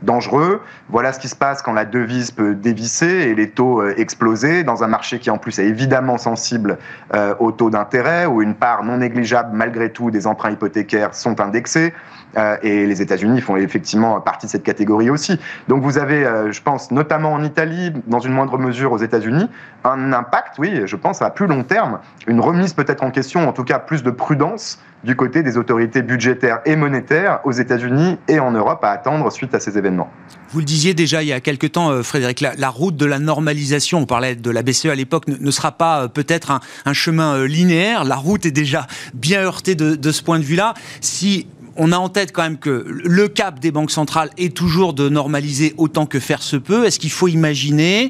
dangereux. 0.02 0.62
Voilà 0.90 1.14
ce 1.14 1.20
qui 1.20 1.28
se 1.28 1.36
passe 1.36 1.62
quand 1.62 1.74
la 1.74 1.86
devise 1.86 2.32
peut 2.32 2.56
dévisser 2.56 3.06
et 3.06 3.36
les 3.36 3.50
taux 3.50 3.82
euh, 3.82 3.94
exploser 3.98 4.64
dans 4.64 4.84
un 4.84 4.88
marché 4.88 5.20
qui 5.20 5.30
en 5.30 5.38
plus 5.38 5.60
est 5.60 5.66
évidemment 5.66 6.18
sensible 6.18 6.78
euh, 7.14 7.36
aux 7.40 7.52
taux 7.52 7.70
d'intérêt 7.70 8.26
où 8.26 8.42
une 8.42 8.56
part 8.56 8.84
non 8.84 8.98
négligeable 8.98 9.52
malgré 9.54 9.92
tout 9.92 10.12
des 10.12 10.28
emprunts 10.28 10.52
hypothécaires 10.52 11.14
sont 11.14 11.40
indexés. 11.40 11.94
Euh, 12.38 12.58
et 12.64 12.86
les 12.86 13.02
États-Unis 13.02 13.42
font 13.42 13.58
effectivement 13.58 14.20
partie 14.22 14.46
de 14.46 14.52
cette 14.52 14.64
catégorie 14.64 15.10
aussi. 15.10 15.40
Donc 15.68 15.84
vous 15.84 15.98
avez, 15.98 16.24
je 16.52 16.62
pense, 16.62 16.92
notamment 16.92 17.34
en 17.34 17.44
Italie, 17.44 17.92
dans 18.08 18.20
une 18.20 18.34
moindre 18.34 18.58
mesure 18.58 18.92
aux 18.92 18.98
États-Unis, 18.98 19.50
un 19.84 20.14
impact, 20.14 20.58
oui, 20.60 20.82
je 20.86 20.96
pense, 20.96 21.22
à 21.22 21.30
plus 21.30 21.48
long 21.48 21.64
terme, 21.64 22.00
une 22.28 22.40
remise 22.40 22.74
peut-être 22.74 23.04
en 23.04 23.12
question, 23.12 23.48
en 23.48 23.54
tout 23.54 23.64
cas 23.64 23.80
plus 23.80 24.04
de 24.04 24.12
prudence 24.12 24.80
du 25.04 25.16
côté 25.16 25.42
des 25.44 25.58
autorités 25.58 26.02
budgétaires 26.02 26.60
et 26.66 26.76
monétaires 26.76 27.40
aux 27.44 27.52
États-Unis 27.52 28.18
et 28.28 28.40
en 28.40 28.52
Europe 28.52 28.84
à 28.84 28.92
attendre 28.92 29.32
suite 29.32 29.54
à 29.56 29.60
ces 29.60 29.78
événements. 29.78 30.10
Vous 30.52 30.60
le 30.60 30.66
disiez 30.66 30.94
déjà 30.94 31.24
il 31.24 31.30
y 31.30 31.34
a 31.34 31.40
quelques 31.40 31.72
temps, 31.72 31.90
euh, 31.90 32.04
Frédéric, 32.04 32.42
la, 32.42 32.70
route 32.70 32.96
de 32.96 33.06
la 33.06 33.20
normalisation, 33.20 34.00
on 34.00 34.06
parlait 34.06 34.36
de 34.36 34.52
la 34.52 34.62
BCE 34.62 34.88
à 34.88 34.96
l'époque, 34.96 35.28
ne, 35.28 35.52
sera 35.52 35.72
pas 35.72 36.04
euh, 36.04 36.08
peut-être 36.08 36.60
un, 36.86 36.94
chemin 36.94 37.36
euh, 37.36 37.48
linéaire. 37.48 38.04
La 38.04 38.16
route 38.16 38.46
est 38.46 38.52
déjà 38.52 38.86
bien 39.14 39.42
heurtée 39.42 39.76
de, 39.76 39.96
de 39.96 40.12
ce 40.12 40.22
point 40.22 40.40
de 40.40 40.44
vue-là. 40.44 40.74
Si 41.00 41.48
on 41.78 41.92
a 41.92 41.98
en 41.98 42.10
tête 42.10 42.32
quand 42.32 42.44
même 42.44 42.58
que 42.58 42.86
le 42.88 43.28
cap 43.28 43.60
des 43.60 43.72
banques 43.72 43.92
centrales 43.92 44.30
est 44.38 44.56
toujours 44.56 44.94
de 44.94 45.10
normaliser 45.10 45.74
autant 45.78 46.06
que 46.06 46.20
faire 46.20 46.42
se 46.42 46.56
peut. 46.58 46.86
Est-ce 46.86 47.00
qu'il 47.00 47.12
faut 47.12 47.28
imaginer 47.28 48.10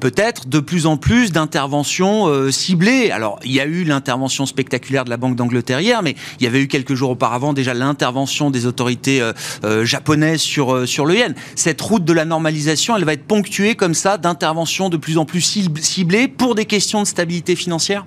peut-être 0.00 0.48
de 0.48 0.60
plus 0.60 0.86
en 0.86 0.96
plus 0.96 1.32
d'interventions 1.32 2.26
euh, 2.28 2.50
ciblées? 2.50 3.10
Alors, 3.10 3.38
il 3.44 3.52
y 3.52 3.60
a 3.60 3.66
eu 3.66 3.84
l'intervention 3.84 4.46
spectaculaire 4.46 5.04
de 5.04 5.10
la 5.10 5.16
Banque 5.16 5.36
d'Angleterre 5.36 5.80
hier, 5.80 6.02
mais 6.02 6.16
il 6.40 6.44
y 6.44 6.46
avait 6.46 6.62
eu 6.62 6.68
quelques 6.68 6.94
jours 6.94 7.10
auparavant 7.10 7.52
déjà 7.52 7.74
l'intervention 7.74 8.50
des 8.50 8.66
autorités 8.66 9.20
euh, 9.20 9.32
euh, 9.64 9.84
japonaises 9.84 10.40
sur, 10.40 10.88
sur 10.88 11.06
le 11.06 11.16
yen. 11.16 11.34
Cette 11.56 11.80
route 11.80 12.04
de 12.04 12.12
la 12.12 12.24
normalisation, 12.24 12.96
elle 12.96 13.04
va 13.04 13.12
être 13.12 13.26
ponctuée 13.26 13.74
comme 13.74 13.94
ça 13.94 14.18
d'interventions 14.18 14.88
de 14.88 14.96
plus 14.96 15.18
en 15.18 15.24
plus 15.24 15.40
ciblées 15.80 16.28
pour 16.28 16.54
des 16.54 16.64
questions 16.64 17.02
de 17.02 17.06
stabilité 17.06 17.56
financière? 17.56 18.06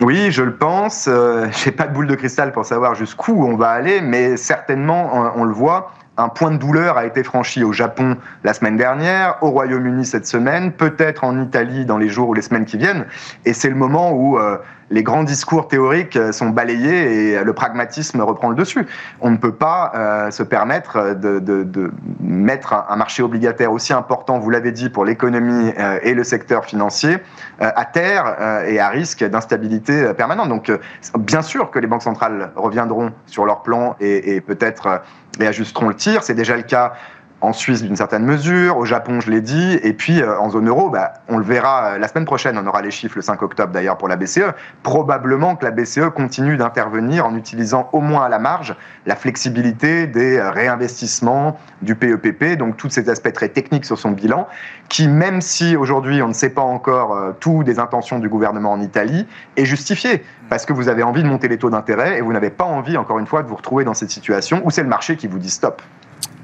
Oui, 0.00 0.30
je 0.30 0.42
le 0.42 0.54
pense. 0.54 1.06
Euh, 1.08 1.48
J'ai 1.64 1.72
pas 1.72 1.86
de 1.86 1.94
boule 1.94 2.06
de 2.06 2.14
cristal 2.14 2.52
pour 2.52 2.64
savoir 2.64 2.94
jusqu'où 2.94 3.44
on 3.44 3.56
va 3.56 3.70
aller, 3.70 4.00
mais 4.00 4.36
certainement, 4.36 5.32
on, 5.36 5.44
le 5.44 5.52
voit, 5.52 5.92
un 6.16 6.28
point 6.28 6.52
de 6.52 6.56
douleur 6.56 6.96
a 6.96 7.04
été 7.04 7.24
franchi 7.24 7.64
au 7.64 7.72
Japon 7.72 8.16
la 8.44 8.54
semaine 8.54 8.76
dernière, 8.76 9.36
au 9.42 9.50
Royaume-Uni 9.50 10.04
cette 10.04 10.26
semaine, 10.26 10.72
peut-être 10.72 11.24
en 11.24 11.40
Italie 11.40 11.84
dans 11.84 11.98
les 11.98 12.08
jours 12.08 12.28
ou 12.28 12.34
les 12.34 12.42
semaines 12.42 12.64
qui 12.64 12.78
viennent. 12.78 13.06
Et 13.44 13.52
c'est 13.52 13.68
le 13.68 13.74
moment 13.74 14.12
où 14.12 14.38
euh, 14.38 14.58
les 14.90 15.02
grands 15.02 15.24
discours 15.24 15.68
théoriques 15.68 16.16
euh, 16.16 16.32
sont 16.32 16.50
balayés 16.50 17.32
et 17.32 17.44
le 17.44 17.52
pragmatisme 17.52 18.20
reprend 18.20 18.50
le 18.50 18.56
dessus. 18.56 18.86
On 19.20 19.30
ne 19.30 19.36
peut 19.36 19.54
pas 19.54 19.92
euh, 19.94 20.30
se 20.30 20.42
permettre 20.42 21.14
de, 21.14 21.92
mettre 22.20 22.72
un, 22.88 22.96
marché 22.96 23.22
obligataire 23.22 23.72
aussi 23.72 23.92
important, 23.92 24.38
vous 24.38 24.50
l'avez 24.50 24.72
dit, 24.72 24.88
pour 24.88 25.04
l'économie 25.04 25.72
euh, 25.78 25.98
et 26.02 26.14
le 26.14 26.24
secteur 26.24 26.64
financier 26.64 27.18
euh, 27.60 27.70
à 27.74 27.84
terre 27.84 28.36
euh, 28.40 28.64
et 28.64 28.80
à 28.80 28.88
risque 28.88 29.24
d'instabilité 29.24 30.12
permanente. 30.14 30.48
Donc, 30.48 30.72
bien 31.18 31.42
sûr 31.42 31.70
que 31.70 31.78
les 31.78 31.86
banques 31.86 32.02
centrales 32.02 32.52
reviendront 32.56 33.12
sur 33.26 33.44
leur 33.44 33.62
plan 33.62 33.96
et 34.00 34.40
peut-être 34.40 35.02
réajusteront 35.38 35.88
le 35.88 35.94
tir. 35.94 36.22
C'est 36.22 36.34
déjà 36.34 36.56
le 36.56 36.62
cas 36.62 36.94
en 37.40 37.52
Suisse 37.52 37.82
d'une 37.82 37.94
certaine 37.94 38.24
mesure, 38.24 38.76
au 38.78 38.84
Japon, 38.84 39.20
je 39.20 39.30
l'ai 39.30 39.40
dit, 39.40 39.78
et 39.82 39.92
puis 39.92 40.20
euh, 40.20 40.38
en 40.40 40.50
zone 40.50 40.68
euro, 40.68 40.90
bah, 40.90 41.14
on 41.28 41.38
le 41.38 41.44
verra 41.44 41.92
euh, 41.92 41.98
la 41.98 42.08
semaine 42.08 42.24
prochaine, 42.24 42.58
on 42.58 42.66
aura 42.66 42.82
les 42.82 42.90
chiffres 42.90 43.16
le 43.16 43.22
5 43.22 43.40
octobre 43.42 43.72
d'ailleurs 43.72 43.96
pour 43.96 44.08
la 44.08 44.16
BCE. 44.16 44.52
Probablement 44.82 45.54
que 45.54 45.64
la 45.64 45.70
BCE 45.70 46.10
continue 46.14 46.56
d'intervenir 46.56 47.26
en 47.26 47.36
utilisant 47.36 47.88
au 47.92 48.00
moins 48.00 48.24
à 48.24 48.28
la 48.28 48.40
marge 48.40 48.74
la 49.06 49.14
flexibilité 49.14 50.08
des 50.08 50.38
euh, 50.38 50.50
réinvestissements 50.50 51.58
du 51.80 51.94
PEPP, 51.94 52.58
donc 52.58 52.76
tous 52.76 52.90
ces 52.90 53.08
aspects 53.08 53.32
très 53.32 53.48
techniques 53.48 53.84
sur 53.84 53.98
son 53.98 54.10
bilan, 54.10 54.48
qui 54.88 55.06
même 55.06 55.40
si 55.40 55.76
aujourd'hui 55.76 56.20
on 56.22 56.28
ne 56.28 56.32
sait 56.32 56.50
pas 56.50 56.62
encore 56.62 57.16
tout 57.38 57.62
des 57.62 57.78
intentions 57.78 58.18
du 58.18 58.28
gouvernement 58.28 58.72
en 58.72 58.80
Italie, 58.80 59.26
est 59.56 59.64
justifié 59.64 60.24
parce 60.48 60.66
que 60.66 60.72
vous 60.72 60.88
avez 60.88 61.02
envie 61.02 61.22
de 61.22 61.28
monter 61.28 61.46
les 61.46 61.58
taux 61.58 61.70
d'intérêt 61.70 62.18
et 62.18 62.20
vous 62.20 62.32
n'avez 62.32 62.50
pas 62.50 62.64
envie, 62.64 62.96
encore 62.96 63.18
une 63.18 63.26
fois, 63.26 63.42
de 63.42 63.48
vous 63.48 63.56
retrouver 63.56 63.84
dans 63.84 63.94
cette 63.94 64.10
situation 64.10 64.62
où 64.64 64.70
c'est 64.70 64.82
le 64.82 64.88
marché 64.88 65.16
qui 65.16 65.28
vous 65.28 65.38
dit 65.38 65.50
stop. 65.50 65.82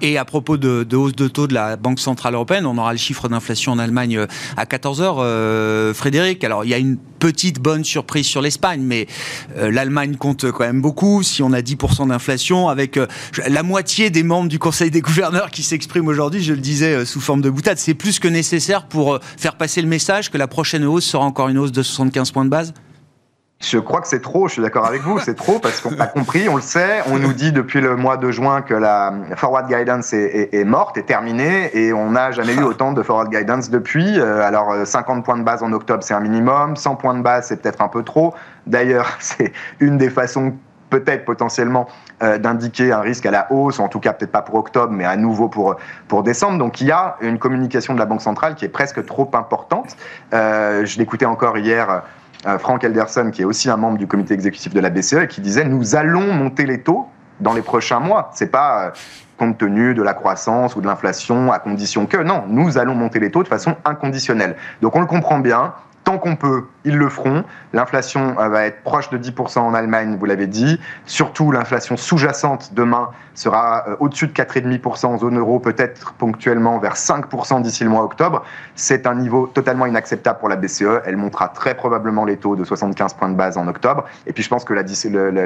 Et 0.03 0.19
à 0.19 0.25
propos 0.25 0.57
de, 0.57 0.87
hausse 0.97 1.15
de 1.15 1.29
taux 1.29 1.47
de 1.47 1.55
la 1.55 1.77
Banque 1.77 2.01
Centrale 2.01 2.35
Européenne, 2.35 2.67
on 2.67 2.77
aura 2.79 2.93
le 2.93 2.99
chiffre 2.99 3.29
d'inflation 3.29 3.73
en 3.73 3.79
Allemagne 3.79 4.19
euh, 4.19 4.27
à 4.57 4.65
14h. 4.65 5.17
Euh, 5.19 5.95
Frédéric, 5.95 6.43
alors 6.45 6.65
il 6.65 6.71
y 6.71 6.75
a 6.75 6.79
une 6.79 6.97
petite 6.97 7.61
bonne 7.61 7.85
surprise 7.85 8.27
sur 8.27 8.43
l'Espagne, 8.43 8.83
mais 8.83 9.07
euh, 9.57 9.71
l'Allemagne 9.71 10.17
compte 10.17 10.51
quand 10.51 10.65
même 10.65 10.83
beaucoup. 10.83 11.23
Si 11.23 11.43
on 11.43 11.53
a 11.53 11.61
10% 11.61 12.09
d'inflation, 12.09 12.69
avec 12.69 12.99
la 13.47 13.63
moitié 13.63 14.11
des 14.11 14.23
membres 14.23 14.49
du 14.49 14.59
Conseil 14.59 14.91
des 14.91 15.01
gouverneurs 15.01 15.51
qui 15.51 15.63
s'expriment 15.63 16.09
aujourd'hui, 16.09 16.43
je 16.43 16.53
le 16.53 16.61
disais 16.61 17.05
sous 17.05 17.21
forme 17.21 17.41
de 17.41 17.51
boutade, 17.51 17.79
c'est 17.79 17.95
plus 17.95 18.19
que 18.19 18.29
nécessaire 18.29 18.87
pour 18.87 19.19
faire 19.37 19.57
passer 19.57 19.81
le 19.81 19.89
message 19.89 20.31
que 20.31 20.39
la 20.39 20.49
prochaine 20.49 20.85
hausse 20.85 21.05
sera 21.05 21.25
encore 21.25 21.49
une 21.49 21.59
hausse 21.59 21.73
de 21.73 21.83
75 21.83 22.31
points 22.33 22.45
de 22.45 22.51
base? 22.51 22.75
Je 23.71 23.79
crois 23.79 24.01
que 24.01 24.09
c'est 24.09 24.21
trop, 24.21 24.49
je 24.49 24.55
suis 24.55 24.63
d'accord 24.63 24.87
avec 24.87 25.03
vous, 25.03 25.19
c'est 25.19 25.35
trop 25.35 25.59
parce 25.59 25.81
qu'on 25.81 25.99
a 25.99 26.07
compris, 26.07 26.49
on 26.49 26.57
le 26.57 26.63
sait, 26.63 27.03
on 27.07 27.19
nous 27.19 27.33
dit 27.33 27.53
depuis 27.53 27.81
le 27.81 27.97
mois 27.97 28.17
de 28.17 28.31
juin 28.31 28.63
que 28.63 28.75
la 28.75 29.13
forward 29.37 29.69
guidance 29.69 30.13
est, 30.13 30.51
est, 30.53 30.55
est 30.55 30.65
morte, 30.65 30.97
est 30.97 31.03
terminée 31.05 31.71
et 31.77 31.93
on 31.93 32.11
n'a 32.11 32.31
jamais 32.31 32.55
eu 32.55 32.63
autant 32.63 32.93
de 32.93 33.03
forward 33.03 33.31
guidance 33.31 33.71
depuis. 33.71 34.19
Euh, 34.19 34.43
alors 34.43 34.75
50 34.85 35.25
points 35.25 35.39
de 35.39 35.43
base 35.43 35.63
en 35.63 35.73
octobre, 35.73 36.03
c'est 36.03 36.15
un 36.15 36.21
minimum, 36.21 36.77
100 36.77 36.97
points 36.97 37.15
de 37.15 37.23
base, 37.23 37.47
c'est 37.49 37.61
peut-être 37.61 37.83
un 37.83 37.89
peu 37.89 38.03
trop. 38.03 38.35
D'ailleurs, 38.67 39.09
c'est 39.21 39.53
une 39.81 39.99
des 39.99 40.11
façons 40.11 40.55
peut-être 40.91 41.25
potentiellement 41.25 41.89
euh, 42.23 42.39
d'indiquer 42.39 42.93
un 42.93 43.01
risque 43.01 43.27
à 43.27 43.33
la 43.33 43.51
hausse, 43.51 43.81
en 43.81 43.89
tout 43.89 43.99
cas 43.99 44.13
peut-être 44.13 44.31
pas 44.31 44.43
pour 44.43 44.55
octobre, 44.55 44.93
mais 44.93 45.05
à 45.05 45.17
nouveau 45.17 45.49
pour, 45.49 45.77
pour 46.07 46.23
décembre. 46.23 46.59
Donc 46.59 46.81
il 46.81 46.87
y 46.87 46.93
a 46.93 47.17
une 47.21 47.39
communication 47.39 47.95
de 47.95 47.99
la 47.99 48.07
Banque 48.07 48.23
centrale 48.23 48.55
qui 48.55 48.65
est 48.65 48.69
presque 48.69 49.05
trop 49.05 49.29
importante. 49.35 49.97
Euh, 50.33 50.85
je 50.85 50.99
l'écoutais 50.99 51.27
encore 51.27 51.59
hier 51.59 51.91
euh, 51.91 51.99
Frank 52.59 52.85
Elderson, 52.85 53.31
qui 53.31 53.43
est 53.43 53.45
aussi 53.45 53.71
un 53.71 53.77
membre 53.77 53.99
du 53.99 54.07
comité 54.07 54.35
exécutif 54.35 54.75
de 54.75 54.81
la 54.81 54.91
BCE, 54.91 55.27
qui 55.29 55.41
disait 55.41 55.65
nous 55.65 55.97
allons 55.97 56.33
monter 56.33 56.67
les 56.67 56.83
taux 56.83 57.09
dans 57.41 57.55
les 57.55 57.63
prochains 57.63 58.01
mois. 58.01 58.31
C'est 58.35 58.51
pas 58.51 58.87
euh, 58.87 58.91
compte 59.37 59.59
tenu 59.59 59.95
de 59.95 60.03
la 60.03 60.15
croissance 60.15 60.77
ou 60.77 60.81
de 60.81 60.87
l'inflation, 60.87 61.53
à 61.53 61.59
condition 61.59 62.07
que 62.07 62.19
non, 62.19 62.45
nous 62.49 62.79
allons 62.79 62.95
monter 62.95 63.21
les 63.21 63.31
taux 63.31 63.43
de 63.43 63.49
façon 63.49 63.77
inconditionnelle. 63.85 64.57
Donc 64.83 64.97
on 64.97 65.01
le 65.01 65.07
comprend 65.07 65.39
bien. 65.39 65.75
Tant 66.05 66.19
qu'on 66.19 66.37
peut, 66.37 66.67
ils 66.85 66.99
le 66.99 67.09
feront. 67.09 67.45
L'inflation 67.73 68.39
euh, 68.39 68.49
va 68.51 68.67
être 68.67 68.83
proche 68.83 69.09
de 69.09 69.17
10% 69.17 69.61
en 69.61 69.73
Allemagne, 69.73 70.19
vous 70.21 70.27
l'avez 70.27 70.47
dit. 70.47 70.79
Surtout, 71.07 71.51
l'inflation 71.51 71.97
sous-jacente 71.97 72.75
demain 72.75 73.09
sera 73.33 73.89
euh, 73.89 73.97
au-dessus 74.01 74.27
de 74.27 74.33
4,5% 74.35 75.07
en 75.07 75.19
zone 75.19 75.39
euro, 75.39 75.61
peut-être 75.61 76.13
ponctuellement 76.13 76.79
vers 76.79 76.97
5% 76.97 77.63
d'ici 77.63 77.85
le 77.85 77.91
mois 77.91 78.05
octobre. 78.05 78.45
C'est 78.75 79.07
un 79.07 79.15
niveau 79.15 79.47
totalement 79.47 79.87
inacceptable 79.87 80.39
pour 80.41 80.51
la 80.51 80.57
BCE. 80.57 81.01
Elle 81.07 81.17
montera 81.17 81.49
très 81.49 81.75
probablement 81.75 82.27
les 82.27 82.37
taux 82.37 82.55
de 82.55 82.65
75 82.65 83.15
points 83.15 83.31
de 83.31 83.37
base 83.37 83.57
en 83.57 83.67
octobre. 83.67 84.05
Et 84.27 84.35
puis 84.35 84.43
je 84.43 84.51
pense 84.51 84.65
que 84.67 84.75
la, 84.75 84.83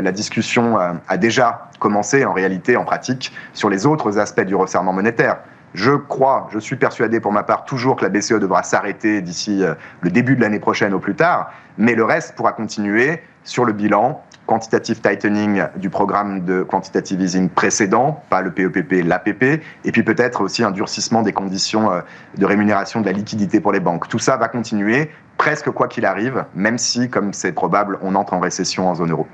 la 0.00 0.12
discussion 0.12 0.80
euh, 0.80 0.92
a 1.06 1.16
déjà 1.18 1.68
commencé 1.78 2.24
en 2.24 2.32
réalité, 2.32 2.76
en 2.76 2.84
pratique, 2.84 3.32
sur 3.52 3.70
les 3.70 3.86
autres 3.86 4.18
aspects 4.18 4.40
du 4.40 4.56
resserrement 4.56 4.92
monétaire. 4.92 5.36
Je 5.74 5.92
crois, 5.92 6.48
je 6.52 6.58
suis 6.58 6.76
persuadé 6.76 7.20
pour 7.20 7.32
ma 7.32 7.42
part 7.42 7.64
toujours 7.64 7.96
que 7.96 8.04
la 8.04 8.08
BCE 8.08 8.34
devra 8.34 8.62
s'arrêter 8.62 9.20
d'ici 9.20 9.62
euh, 9.62 9.74
le 10.00 10.10
début 10.10 10.34
de 10.34 10.40
l'année 10.40 10.60
prochaine 10.60 10.94
au 10.94 10.98
plus 10.98 11.14
tard, 11.14 11.52
mais 11.76 11.94
le 11.94 12.04
reste 12.04 12.34
pourra 12.34 12.52
continuer 12.52 13.20
sur 13.44 13.64
le 13.64 13.72
bilan, 13.72 14.22
quantitative 14.46 15.00
tightening 15.00 15.64
du 15.76 15.90
programme 15.90 16.44
de 16.44 16.62
quantitative 16.62 17.20
easing 17.20 17.48
précédent, 17.50 18.22
pas 18.30 18.40
le 18.40 18.50
PEPP, 18.50 19.04
l'APP, 19.04 19.62
et 19.84 19.92
puis 19.92 20.02
peut-être 20.02 20.40
aussi 20.40 20.64
un 20.64 20.70
durcissement 20.70 21.22
des 21.22 21.32
conditions 21.32 21.92
euh, 21.92 22.00
de 22.36 22.46
rémunération 22.46 23.00
de 23.00 23.06
la 23.06 23.12
liquidité 23.12 23.60
pour 23.60 23.72
les 23.72 23.80
banques. 23.80 24.08
Tout 24.08 24.18
ça 24.18 24.36
va 24.36 24.48
continuer 24.48 25.10
presque 25.36 25.70
quoi 25.70 25.86
qu'il 25.86 26.06
arrive, 26.06 26.44
même 26.54 26.78
si, 26.78 27.10
comme 27.10 27.32
c'est 27.32 27.52
probable, 27.52 27.98
on 28.02 28.14
entre 28.14 28.32
en 28.34 28.40
récession 28.40 28.88
en 28.88 28.94
zone 28.94 29.10
euro. 29.10 29.26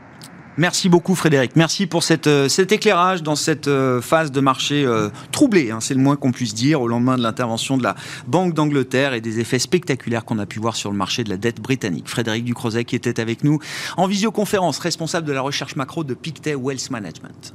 Merci 0.56 0.88
beaucoup 0.88 1.16
Frédéric. 1.16 1.56
Merci 1.56 1.86
pour 1.86 2.04
cette, 2.04 2.28
euh, 2.28 2.48
cet 2.48 2.70
éclairage 2.70 3.24
dans 3.24 3.34
cette 3.34 3.66
euh, 3.66 4.00
phase 4.00 4.30
de 4.30 4.40
marché 4.40 4.84
euh, 4.84 5.08
troublée, 5.32 5.72
hein, 5.72 5.78
c'est 5.80 5.94
le 5.94 6.00
moins 6.00 6.14
qu'on 6.14 6.30
puisse 6.30 6.54
dire, 6.54 6.80
au 6.80 6.86
lendemain 6.86 7.16
de 7.16 7.22
l'intervention 7.22 7.76
de 7.76 7.82
la 7.82 7.96
Banque 8.28 8.54
d'Angleterre 8.54 9.14
et 9.14 9.20
des 9.20 9.40
effets 9.40 9.58
spectaculaires 9.58 10.24
qu'on 10.24 10.38
a 10.38 10.46
pu 10.46 10.60
voir 10.60 10.76
sur 10.76 10.92
le 10.92 10.96
marché 10.96 11.24
de 11.24 11.30
la 11.30 11.36
dette 11.36 11.60
britannique. 11.60 12.08
Frédéric 12.08 12.44
Ducrozet 12.44 12.84
qui 12.84 12.94
était 12.94 13.18
avec 13.18 13.42
nous 13.42 13.58
en 13.96 14.06
visioconférence, 14.06 14.78
responsable 14.78 15.26
de 15.26 15.32
la 15.32 15.40
recherche 15.40 15.74
macro 15.74 16.04
de 16.04 16.14
Pictet 16.14 16.54
Wealth 16.54 16.90
Management. 16.90 17.52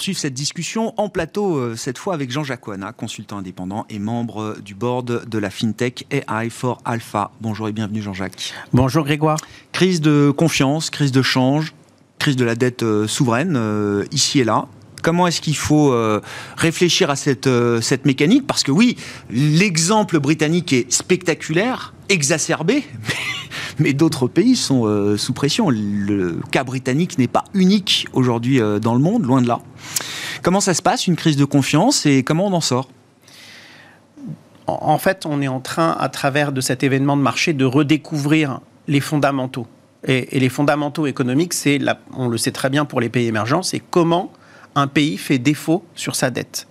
Poursuivre 0.00 0.18
cette 0.18 0.32
discussion 0.32 0.94
en 0.96 1.10
plateau, 1.10 1.58
euh, 1.58 1.76
cette 1.76 1.98
fois 1.98 2.14
avec 2.14 2.30
Jean-Jacques 2.30 2.66
Ouana, 2.66 2.90
consultant 2.90 3.36
indépendant 3.36 3.84
et 3.90 3.98
membre 3.98 4.56
du 4.64 4.74
board 4.74 5.28
de 5.28 5.38
la 5.38 5.50
FinTech 5.50 6.06
AI 6.10 6.48
for 6.48 6.80
Alpha. 6.86 7.32
Bonjour 7.42 7.68
et 7.68 7.72
bienvenue 7.72 8.00
Jean-Jacques. 8.00 8.54
Bonjour 8.72 9.04
Grégoire. 9.04 9.36
Crise 9.72 10.00
de 10.00 10.32
confiance, 10.34 10.88
crise 10.88 11.12
de 11.12 11.20
change, 11.20 11.74
crise 12.18 12.36
de 12.36 12.46
la 12.46 12.54
dette 12.54 12.82
euh, 12.82 13.06
souveraine, 13.06 13.56
euh, 13.58 14.06
ici 14.10 14.40
et 14.40 14.44
là. 14.44 14.68
Comment 15.02 15.26
est-ce 15.26 15.40
qu'il 15.40 15.56
faut 15.56 15.92
euh, 15.92 16.20
réfléchir 16.56 17.10
à 17.10 17.16
cette, 17.16 17.46
euh, 17.46 17.80
cette 17.80 18.04
mécanique? 18.04 18.46
Parce 18.46 18.62
que 18.62 18.70
oui, 18.70 18.96
l'exemple 19.30 20.18
britannique 20.20 20.72
est 20.72 20.90
spectaculaire, 20.92 21.94
exacerbé, 22.08 22.84
mais, 23.78 23.92
d'autres 23.92 24.28
pays 24.28 24.56
sont 24.56 24.84
euh, 24.84 25.16
sous 25.16 25.32
pression. 25.32 25.70
Le 25.70 26.40
cas 26.50 26.64
britannique 26.64 27.18
n'est 27.18 27.28
pas 27.28 27.44
unique 27.54 28.06
aujourd'hui 28.12 28.60
dans 28.80 28.94
le 28.94 29.00
monde, 29.00 29.24
loin 29.24 29.42
de 29.42 29.48
là. 29.48 29.60
Comment 30.42 30.60
ça 30.60 30.74
se 30.74 30.82
passe, 30.82 31.06
une 31.06 31.16
crise 31.16 31.36
de 31.36 31.44
confiance, 31.44 32.06
et 32.06 32.22
comment 32.22 32.46
on 32.46 32.52
en 32.52 32.60
sort? 32.60 32.88
En 34.66 34.98
fait, 34.98 35.26
on 35.26 35.42
est 35.42 35.48
en 35.48 35.60
train, 35.60 35.96
à 35.98 36.08
travers 36.08 36.52
de 36.52 36.60
cet 36.60 36.84
événement 36.84 37.16
de 37.16 37.22
marché, 37.22 37.52
de 37.52 37.64
redécouvrir 37.64 38.60
les 38.86 39.00
fondamentaux. 39.00 39.66
Et, 40.06 40.36
et 40.36 40.40
les 40.40 40.48
fondamentaux 40.48 41.06
économiques, 41.06 41.52
c'est, 41.52 41.78
on 42.14 42.28
le 42.28 42.38
sait 42.38 42.52
très 42.52 42.70
bien 42.70 42.84
pour 42.84 43.00
les 43.00 43.08
pays 43.08 43.26
émergents, 43.26 43.62
c'est 43.62 43.82
comment 43.90 44.32
un 44.74 44.86
pays 44.86 45.16
fait 45.16 45.38
défaut 45.38 45.84
sur 45.94 46.16
sa 46.16 46.30
dette. 46.30 46.66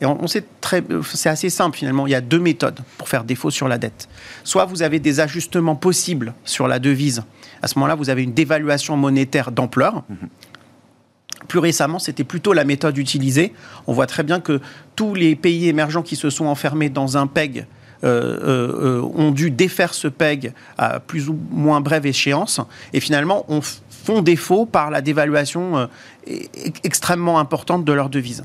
Et 0.00 0.06
on, 0.06 0.22
on 0.22 0.26
sait 0.26 0.44
très, 0.60 0.82
c'est 1.04 1.28
assez 1.28 1.50
simple 1.50 1.76
finalement. 1.76 2.06
Il 2.06 2.10
y 2.10 2.16
a 2.16 2.20
deux 2.20 2.38
méthodes 2.38 2.80
pour 2.98 3.08
faire 3.08 3.24
défaut 3.24 3.50
sur 3.50 3.68
la 3.68 3.78
dette. 3.78 4.08
Soit 4.42 4.64
vous 4.64 4.82
avez 4.82 4.98
des 4.98 5.20
ajustements 5.20 5.76
possibles 5.76 6.34
sur 6.44 6.68
la 6.68 6.78
devise. 6.78 7.22
À 7.62 7.68
ce 7.68 7.78
moment-là, 7.78 7.94
vous 7.94 8.10
avez 8.10 8.22
une 8.22 8.34
dévaluation 8.34 8.96
monétaire 8.96 9.52
d'ampleur. 9.52 10.04
Mmh. 10.08 10.14
Plus 11.48 11.58
récemment, 11.58 11.98
c'était 11.98 12.24
plutôt 12.24 12.52
la 12.52 12.64
méthode 12.64 12.96
utilisée. 12.98 13.52
On 13.86 13.92
voit 13.92 14.06
très 14.06 14.22
bien 14.22 14.40
que 14.40 14.60
tous 14.96 15.14
les 15.14 15.36
pays 15.36 15.68
émergents 15.68 16.02
qui 16.02 16.16
se 16.16 16.30
sont 16.30 16.46
enfermés 16.46 16.88
dans 16.88 17.16
un 17.16 17.26
PEG 17.26 17.66
ont 18.04 19.30
dû 19.30 19.50
défaire 19.50 19.94
ce 19.94 20.08
PEG 20.08 20.52
à 20.78 21.00
plus 21.00 21.28
ou 21.28 21.38
moins 21.50 21.80
brève 21.80 22.06
échéance. 22.06 22.60
Et 22.92 23.00
finalement, 23.00 23.44
on 23.48 23.60
font 24.04 24.22
défaut 24.22 24.66
par 24.66 24.90
la 24.90 25.00
dévaluation 25.00 25.78
euh, 25.78 25.86
extrêmement 26.82 27.38
importante 27.38 27.84
de 27.84 27.92
leur 27.92 28.10
devise. 28.10 28.44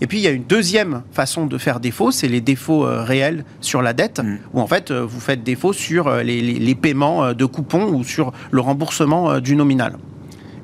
Et 0.00 0.06
puis 0.06 0.18
il 0.18 0.22
y 0.22 0.26
a 0.26 0.30
une 0.30 0.44
deuxième 0.44 1.02
façon 1.12 1.46
de 1.46 1.58
faire 1.58 1.78
défaut, 1.78 2.10
c'est 2.10 2.26
les 2.26 2.40
défauts 2.40 2.86
euh, 2.86 3.02
réels 3.02 3.44
sur 3.60 3.82
la 3.82 3.92
dette, 3.92 4.20
mmh. 4.20 4.38
où 4.54 4.60
en 4.60 4.66
fait 4.66 4.90
euh, 4.90 5.04
vous 5.04 5.20
faites 5.20 5.44
défaut 5.44 5.72
sur 5.72 6.10
les, 6.16 6.40
les, 6.40 6.54
les, 6.54 6.74
paiements 6.74 7.32
de 7.32 7.44
coupons 7.44 7.92
ou 7.92 8.02
sur 8.02 8.32
le 8.50 8.60
remboursement 8.60 9.40
du 9.40 9.56
nominal. 9.56 9.96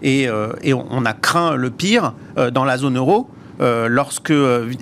et, 0.03 0.29
on 0.31 1.05
a 1.05 1.13
craint 1.13 1.55
le 1.55 1.71
pire 1.71 2.15
dans 2.53 2.65
la 2.65 2.79
zone 2.79 2.97
euro. 2.97 3.29
Lorsque 3.61 4.33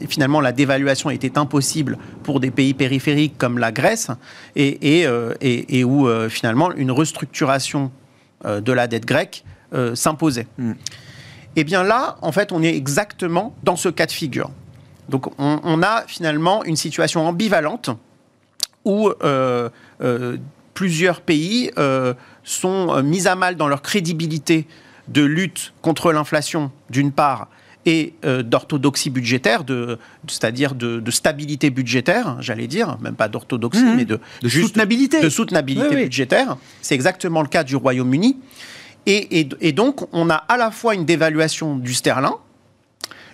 finalement 0.09 0.41
la 0.41 0.53
dévaluation 0.53 1.11
était 1.11 1.37
impossible 1.37 1.99
pour 2.23 2.39
des 2.39 2.53
pays 2.53 2.75
périphériques 2.75 3.37
comme 3.37 3.59
la 3.59 3.73
Grèce 3.73 4.09
et, 4.55 5.03
et, 5.41 5.85
où 5.85 6.09
finalement 6.29 6.73
une 6.73 6.93
restructuration 6.93 7.91
de 8.45 8.73
la 8.73 8.87
dette 8.87 9.05
grecque 9.05 9.45
s'imposait. 9.95 10.47
Mm. 10.59 10.73
Et 11.59 11.63
eh 11.63 11.65
bien 11.65 11.83
là, 11.83 12.19
en 12.23 12.31
fait, 12.31 12.53
on 12.53 12.63
est 12.63 12.73
exactement 12.73 13.53
dans 13.65 13.75
ce 13.75 13.89
cas 13.89 14.07
de 14.07 14.13
figure. 14.13 14.51
Donc 15.09 15.27
on, 15.39 15.83
a 15.83 16.05
finalement 16.07 16.63
une 16.65 16.77
situation 16.77 17.27
ambivalente 17.27 17.91
où 18.85 19.11
euh, 19.23 19.69
euh, 20.03 20.37
plusieurs 20.75 21.21
pays 21.21 21.71
euh, 21.79 22.15
sont 22.45 23.03
mis 23.03 23.27
à 23.27 23.35
mal 23.35 23.57
dans 23.57 23.69
leur 23.69 23.83
crédibilité 23.83 24.67
de 25.09 25.23
lutte 25.23 25.73
contre 25.81 26.13
l'inflation, 26.13 26.71
d'une 26.91 27.11
part, 27.11 27.49
et 27.89 28.13
d'orthodoxie 28.45 29.09
budgétaire, 29.09 29.63
c'est-à-dire 30.27 30.75
de, 30.75 31.11
stabilité 31.11 31.71
budgétaire, 31.71 32.37
j'allais 32.41 32.67
dire, 32.67 32.99
même 33.01 33.15
pas 33.15 33.29
d'orthodoxie, 33.29 33.83
mmh. 33.83 33.97
mais 33.97 34.05
de, 34.05 34.21
soutenabilité, 34.47 35.23
de 35.23 35.29
soutenabilité 35.31 35.97
budgétaire. 35.97 36.57
C'est 36.83 36.95
exactement 36.95 37.41
le 37.41 37.49
cas 37.49 37.65
du 37.65 37.77
Royaume-Uni. 37.77 38.37
et, 39.07 39.73
donc, 39.73 40.07
on 40.13 40.29
a 40.29 40.35
à 40.35 40.57
la 40.59 40.71
fois 40.71 40.95
une 40.95 41.07
dévaluation 41.07 41.77
du 41.77 41.95
sterling, 41.95 42.33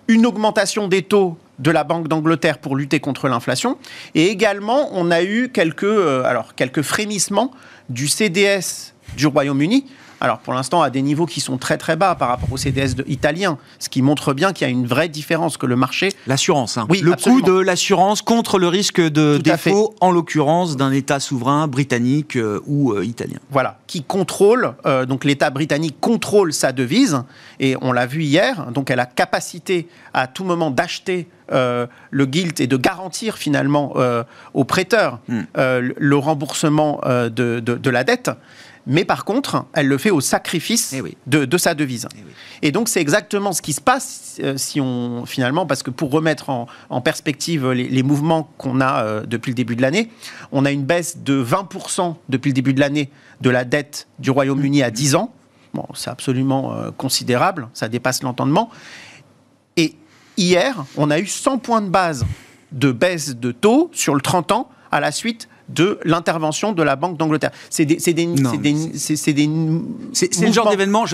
une 0.09 0.27
augmentation 0.27 0.89
des 0.89 1.03
taux 1.03 1.37
de 1.59 1.71
la 1.71 1.85
Banque 1.85 2.09
d'Angleterre 2.09 2.59
pour 2.59 2.77
lutter 2.77 3.01
contre 3.01 3.29
l'inflation. 3.29 3.79
Et 4.15 4.27
également, 4.29 4.91
on 4.93 5.11
a 5.11 5.23
eu 5.23 5.51
quelques, 5.51 5.85
euh, 5.85 6.25
alors, 6.25 6.55
quelques 6.55 6.83
frémissements 6.83 7.53
du 7.89 8.09
CDS 8.09 8.95
du 9.17 9.27
Royaume-Uni 9.27 9.87
alors 10.25 10.39
pour 10.39 10.55
l'instant 10.55 10.81
à 10.81 10.89
des 10.89 11.03
niveaux 11.03 11.27
qui 11.27 11.41
sont 11.41 11.59
très 11.59 11.77
très 11.77 11.97
bas 11.97 12.15
par 12.15 12.29
rapport 12.29 12.51
au 12.51 12.57
CDS 12.57 13.03
italien, 13.07 13.59
ce 13.79 13.91
qui 13.91 14.01
montre 14.01 14.33
bien 14.33 14.55
qu'il 14.55 14.67
y 14.67 14.71
a 14.71 14.73
une 14.73 14.87
vraie 14.87 15.11
différence 15.11 15.59
que 15.59 15.67
le 15.67 15.77
marché. 15.77 16.09
L'assurance, 16.27 16.79
hein. 16.79 16.87
oui, 16.89 17.03
le 17.03 17.13
coût 17.13 17.43
de 17.43 17.53
l'assurance 17.53 18.23
contre 18.23 18.59
le 18.59 18.69
risque 18.69 19.01
de 19.01 19.37
défaut, 19.37 19.95
en 20.01 20.11
l'occurrence 20.11 20.77
d'un 20.79 20.93
État 20.93 21.21
souverain 21.21 21.69
britannique 21.69 22.37
euh, 22.37 22.61
ou 22.67 22.93
euh, 22.93 23.05
italien. 23.05 23.39
Voilà, 23.51 23.79
qui 23.87 24.03
contrôle, 24.03 24.75
euh, 24.87 25.05
donc 25.05 25.25
l'État 25.25 25.51
britannique 25.51 25.97
contrôle 26.01 26.55
sa 26.55 26.73
devise, 26.73 27.23
et 27.61 27.77
on 27.83 27.93
l'a 27.93 28.07
vu 28.07 28.23
hier, 28.23 28.71
donc 28.73 28.91
elle 28.91 29.01
a 29.01 29.07
capacité 29.07 29.89
à 30.15 30.27
tout 30.27 30.45
moment 30.45 30.71
d'acheter 30.71 31.29
le 31.51 32.25
gilt 32.33 32.59
et 32.61 32.67
de 32.67 32.77
garantir 32.79 33.37
finalement 33.37 33.93
aux 34.55 34.65
prêteurs 34.65 35.19
hmm. 35.29 35.43
le 35.55 36.17
remboursement 36.17 37.01
de, 37.05 37.61
de, 37.61 37.91
la 37.91 38.03
dette 38.03 38.31
mais 38.87 39.05
par 39.05 39.25
contre, 39.25 39.65
elle 39.73 39.87
le 39.87 39.97
fait 39.99 40.11
au 40.11 40.21
sacrifice 40.21 40.93
eh 40.93 41.17
de, 41.27 41.59
sa 41.59 41.75
devise. 41.75 42.07
Eh 42.63 42.69
et, 42.69 42.73
donc, 42.73 42.89
c'est 42.89 43.01
exactement 43.01 43.53
ce 43.53 43.63
qui 43.63 43.73
se 43.73 43.81
passe 43.81 44.39
euh, 44.43 44.57
si 44.57 44.81
on, 44.81 45.25
finalement, 45.27 45.67
parce 45.67 45.83
que 45.83 45.91
pour 45.91 46.11
remettre 46.11 46.51
en, 46.51 47.01
perspective 47.01 47.71
les, 47.71 48.03
mouvements 48.03 48.51
qu'on 48.59 48.81
a 48.81 49.03
euh, 49.03 49.27
depuis 49.27 49.51
le 49.51 49.55
début 49.55 49.77
de 49.77 49.83
l'année, 49.83 50.11
on 50.53 50.65
a 50.65 50.71
une 50.71 50.85
baisse 50.85 51.19
de 51.19 51.43
20% 51.43 52.17
depuis 52.29 52.51
le 52.51 52.55
début 52.55 52.75
de 52.75 52.81
l'année 52.81 53.11
de 53.41 53.51
la 53.51 53.65
dette 53.65 54.07
du 54.19 54.31
Royaume-Uni 54.31 54.83
à 54.83 54.91
10 54.91 55.15
ans. 55.15 55.33
Bon, 55.73 55.87
c'est 55.95 56.11
absolument 56.11 56.75
euh, 56.75 56.91
considérable, 56.91 57.69
ça 57.73 57.89
dépasse 57.89 58.23
l'entendement. 58.23 58.71
Et 59.77 59.97
hier, 60.37 60.85
on 60.97 61.11
a 61.11 61.19
eu 61.19 61.27
100 61.27 61.59
points 61.59 61.81
de 61.81 61.89
base 61.89 62.25
de 62.73 62.93
baisse 62.93 63.37
de 63.37 63.53
taux 63.53 63.91
sur 63.93 64.15
le 64.15 64.21
30 64.21 64.53
ans 64.53 64.69
à 64.91 65.01
la 65.01 65.11
suite 65.11 65.49
de 65.69 65.99
l'intervention 66.05 66.73
de 66.73 66.83
la 66.83 66.97
Banque 66.97 67.17
d'Angleterre. 67.17 67.51
C'est 67.71 67.85
des, 67.85 67.99
c'est 67.99 68.13
des, 68.13 68.29
c'est 68.93 70.47
le 70.47 70.53
genre 70.53 70.71
d'événement. 70.71 71.05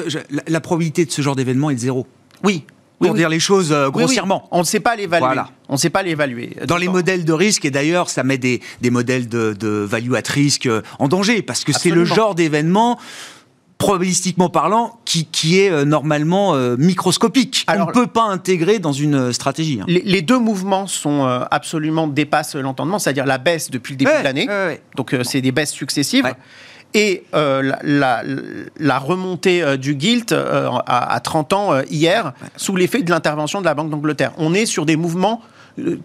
La, 0.46 0.60
probabilité 0.60 1.04
de 1.04 1.10
ce 1.10 1.22
genre 1.22 1.36
d'événement 1.36 1.70
est 1.70 1.74
de 1.74 1.80
zéro. 1.80 2.06
Oui. 2.44 2.64
Pour 3.00 3.14
dire 3.14 3.30
les 3.30 3.40
choses 3.40 3.72
euh, 3.72 3.88
grossièrement. 3.88 4.46
On 4.50 4.58
ne 4.58 4.64
sait 4.64 4.80
pas 4.80 4.94
l'évaluer. 4.94 5.40
On 5.70 5.74
ne 5.74 5.78
sait 5.78 5.88
pas 5.88 6.02
l'évaluer. 6.02 6.54
Dans 6.66 6.76
les 6.76 6.88
modèles 6.88 7.24
de 7.24 7.32
risque, 7.32 7.64
et 7.64 7.70
d'ailleurs, 7.70 8.10
ça 8.10 8.24
met 8.24 8.36
des, 8.36 8.60
des 8.82 8.90
modèles 8.90 9.26
de, 9.26 9.54
de 9.58 9.68
value 9.68 10.12
at 10.14 10.28
risk 10.28 10.66
euh, 10.66 10.82
en 10.98 11.08
danger, 11.08 11.40
parce 11.40 11.64
que 11.64 11.72
c'est 11.72 11.90
le 11.90 12.04
genre 12.04 12.34
d'événement 12.34 12.98
probabilistiquement 13.80 14.50
parlant, 14.50 15.00
qui, 15.06 15.24
qui 15.24 15.58
est 15.58 15.70
euh, 15.70 15.86
normalement 15.86 16.54
euh, 16.54 16.76
microscopique. 16.76 17.64
Alors, 17.66 17.86
On 17.86 17.88
ne 17.88 17.94
peut 17.94 18.06
pas 18.06 18.24
intégrer 18.24 18.78
dans 18.78 18.92
une 18.92 19.14
euh, 19.14 19.32
stratégie. 19.32 19.80
Hein. 19.80 19.86
Les, 19.88 20.20
deux 20.20 20.38
mouvements 20.38 20.86
sont 20.86 21.24
absolument 21.50 22.06
dépassent 22.06 22.56
l'entendement, 22.56 22.98
c'est-à-dire 22.98 23.24
la 23.24 23.38
baisse 23.38 23.70
depuis 23.70 23.94
le 23.94 23.98
début 23.98 24.10
de 24.18 24.22
l'année. 24.22 24.48
Donc 24.96 25.16
c'est 25.22 25.40
des 25.40 25.50
baisses 25.50 25.72
successives. 25.72 26.30
Et 26.92 27.24
la, 27.32 28.22
la, 28.76 28.98
remontée 28.98 29.78
du 29.78 29.96
gilt 29.98 30.32
à, 30.32 31.14
à, 31.14 31.20
30 31.20 31.52
ans 31.54 31.80
hier, 31.88 32.34
sous 32.56 32.76
l'effet 32.76 33.02
de 33.02 33.10
l'intervention 33.10 33.60
de 33.60 33.64
la 33.64 33.74
Banque 33.74 33.90
d'Angleterre. 33.90 34.32
On 34.36 34.52
est 34.52 34.66
sur 34.66 34.84
des 34.84 34.96
mouvements 34.96 35.40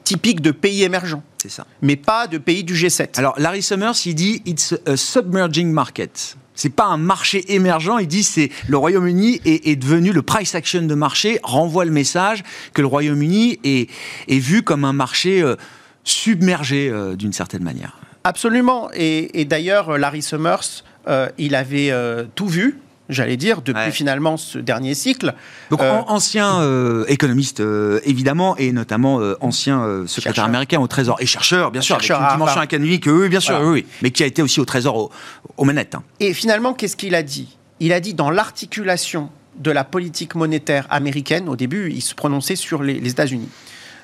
typiques 0.03 0.41
de 0.41 0.51
pays 0.51 0.83
émergents. 0.83 1.23
C'est 1.41 1.51
ça. 1.51 1.65
Mais 1.81 1.97
pas 1.97 2.27
de 2.27 2.37
pays 2.37 2.63
du 2.63 2.73
G7. 2.73 3.19
Alors 3.19 3.35
Larry 3.37 3.61
Summers, 3.61 4.05
il 4.05 4.15
dit 4.15 4.41
It's 4.45 4.73
a 4.87 4.95
submerging 4.95 5.71
market 5.71 6.37
c'est 6.55 6.69
pas 6.69 6.85
un 6.85 6.97
marché 6.97 7.53
émergent. 7.53 7.99
Il 7.99 8.07
dit 8.07 8.23
c'est 8.23 8.49
le 8.67 8.77
Royaume-Uni 8.77 9.41
est, 9.45 9.75
devenu 9.75 10.11
le 10.11 10.21
price 10.21 10.55
action 10.55 10.81
de 10.81 10.95
marché 10.95 11.39
renvoie 11.43 11.85
le 11.85 11.91
message 11.91 12.43
que 12.73 12.81
le 12.81 12.87
Royaume-Uni 12.87 13.59
est, 13.63 13.89
est, 14.27 14.39
vu 14.39 14.63
comme 14.63 14.85
un 14.85 14.93
marché 14.93 15.41
euh, 15.41 15.55
submergé 16.03 16.89
euh, 16.89 17.15
d'une 17.15 17.33
certaine 17.33 17.63
manière. 17.63 17.97
Absolument. 18.23 18.89
Et, 18.93 19.45
d'ailleurs, 19.45 19.97
Larry 19.97 20.23
Summers, 20.23 20.83
euh, 21.07 21.29
il 21.37 21.53
avait 21.53 21.91
tout 22.33 22.47
vu 22.47 22.79
j'allais 23.09 23.37
dire, 23.37 23.61
depuis 23.61 23.91
finalement 23.91 24.37
ce 24.37 24.57
dernier 24.57 24.93
cycle. 24.93 25.33
Donc 25.69 25.81
euh, 25.81 26.01
ancien 26.07 26.61
euh, 26.61 27.05
économiste 27.07 27.59
euh, 27.59 27.99
évidemment 28.03 28.57
et 28.57 28.71
notamment 28.71 29.19
ancien 29.41 30.03
secrétaire 30.07 30.45
américain 30.45 30.79
au 30.79 30.87
Trésor 30.87 31.17
et 31.19 31.25
chercheur 31.25 31.71
bien 31.71 31.81
sûr, 31.81 31.95
chercheur, 31.95 32.17
avec 32.21 32.31
une 32.31 32.37
dimension 32.37 32.61
académique, 32.61 33.05
oui 33.07 33.29
bien 33.29 33.39
sûr, 33.39 33.59
oui, 33.61 33.85
mais 34.01 34.11
qui 34.11 34.23
a 34.23 34.25
été 34.25 34.41
aussi 34.41 34.59
au 34.59 34.65
Trésor 34.65 35.11
aux 35.57 35.65
manettes. 35.65 35.95
Hein. 35.95 36.03
Et 36.19 36.33
finalement, 36.33 36.73
qu'est-ce 36.73 36.95
qu'il 36.95 37.15
a 37.15 37.23
dit? 37.23 37.57
Il 37.79 37.93
a 37.93 37.99
dit 37.99 38.13
dans 38.13 38.29
l'articulation 38.29 39.29
de 39.57 39.71
la 39.71 39.83
politique 39.83 40.35
monétaire 40.35 40.85
américaine, 40.89 41.47
au 41.47 41.55
début, 41.55 41.91
il 41.91 42.01
se 42.01 42.13
prononçait 42.13 42.55
sur 42.55 42.83
les, 42.83 42.99
les 42.99 43.11
États-Unis. 43.11 43.49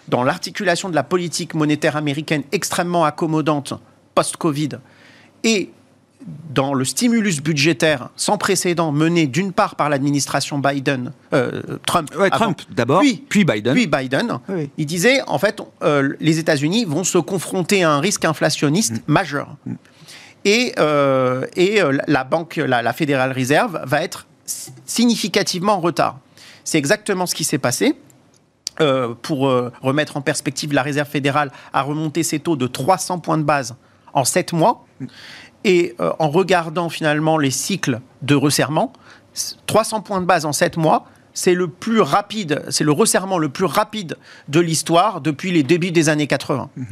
Dans 0.08 0.24
l'articulation 0.24 0.90
de 0.90 0.96
la 0.96 1.04
politique 1.04 1.54
monétaire 1.54 1.96
américaine 1.96 2.44
extrêmement 2.52 3.06
accommodante 3.06 3.74
post-Covid 4.16 4.70
et 5.44 5.72
dans 6.54 6.74
le 6.74 6.86
stimulus 6.86 7.42
budgétaire 7.42 8.10
sans 8.16 8.38
précédent 8.38 8.92
mené 8.92 9.28
d'une 9.28 9.54
part 9.54 9.76
par 9.76 9.90
l'administration 9.90 10.60
Biden, 10.60 11.12
euh, 11.34 11.62
Trump, 11.86 12.12
Trump 12.32 12.62
d'abord, 12.70 13.02
puis, 13.30 13.46
Biden, 13.46 13.74
puis 13.74 13.88
Biden, 13.88 14.40
il 14.78 14.86
disait 14.86 15.22
en 15.28 15.40
fait 15.40 15.62
euh, 15.82 16.14
les 16.20 16.40
États-Unis 16.40 16.86
vont 16.86 17.04
se 17.04 17.18
confronter 17.18 17.84
à 17.84 17.92
un 17.92 18.00
risque 18.00 18.26
inflationniste 18.26 18.96
mm. 18.96 19.12
majeur 19.12 19.56
et, 20.44 20.74
euh, 20.80 21.46
et 21.56 21.80
la 22.08 22.24
banque, 22.24 22.56
la, 22.58 22.82
la 22.82 22.94
Fédérale 22.94 23.32
Réserve 23.32 23.80
va 23.86 24.02
être 24.02 24.28
significativement 24.86 25.74
en 25.74 25.80
retard. 25.80 26.20
C'est 26.64 26.80
exactement 26.80 27.26
ce 27.26 27.36
qui 27.36 27.44
s'est 27.44 27.60
passé. 27.60 27.96
pour 29.22 29.40
remettre 29.82 30.18
en 30.18 30.22
perspective, 30.22 30.74
la 30.74 30.82
Réserve 30.82 31.08
fédérale 31.08 31.52
a 31.74 31.84
remonté 31.84 32.24
ses 32.24 32.40
taux 32.40 32.56
de 32.56 32.66
300 32.66 33.20
points 33.20 33.38
de 33.38 33.44
base 33.44 33.76
en 34.14 34.24
7 34.24 34.54
mois. 34.54 34.86
Et 35.64 35.96
euh, 36.00 36.12
en 36.20 36.30
regardant 36.30 36.90
finalement 36.90 37.38
les 37.38 37.52
cycles 37.52 38.02
de 38.22 38.36
resserrement, 38.36 38.94
300 39.68 40.02
points 40.02 40.22
de 40.22 40.26
base 40.26 40.46
en 40.46 40.54
7 40.54 40.78
mois, 40.78 41.06
c'est 41.34 41.54
le 41.54 41.68
plus 41.68 42.02
rapide, 42.02 42.64
c'est 42.70 42.84
le 42.84 42.92
resserrement 42.92 43.38
le 43.38 43.50
plus 43.50 43.66
rapide 43.66 44.18
de 44.50 44.60
l'histoire 44.60 45.22
depuis 45.22 45.52
les 45.52 45.64
débuts 45.64 45.92
des 45.92 46.10
années 46.10 46.28
80. 46.28 46.70
Mmh. 46.76 46.84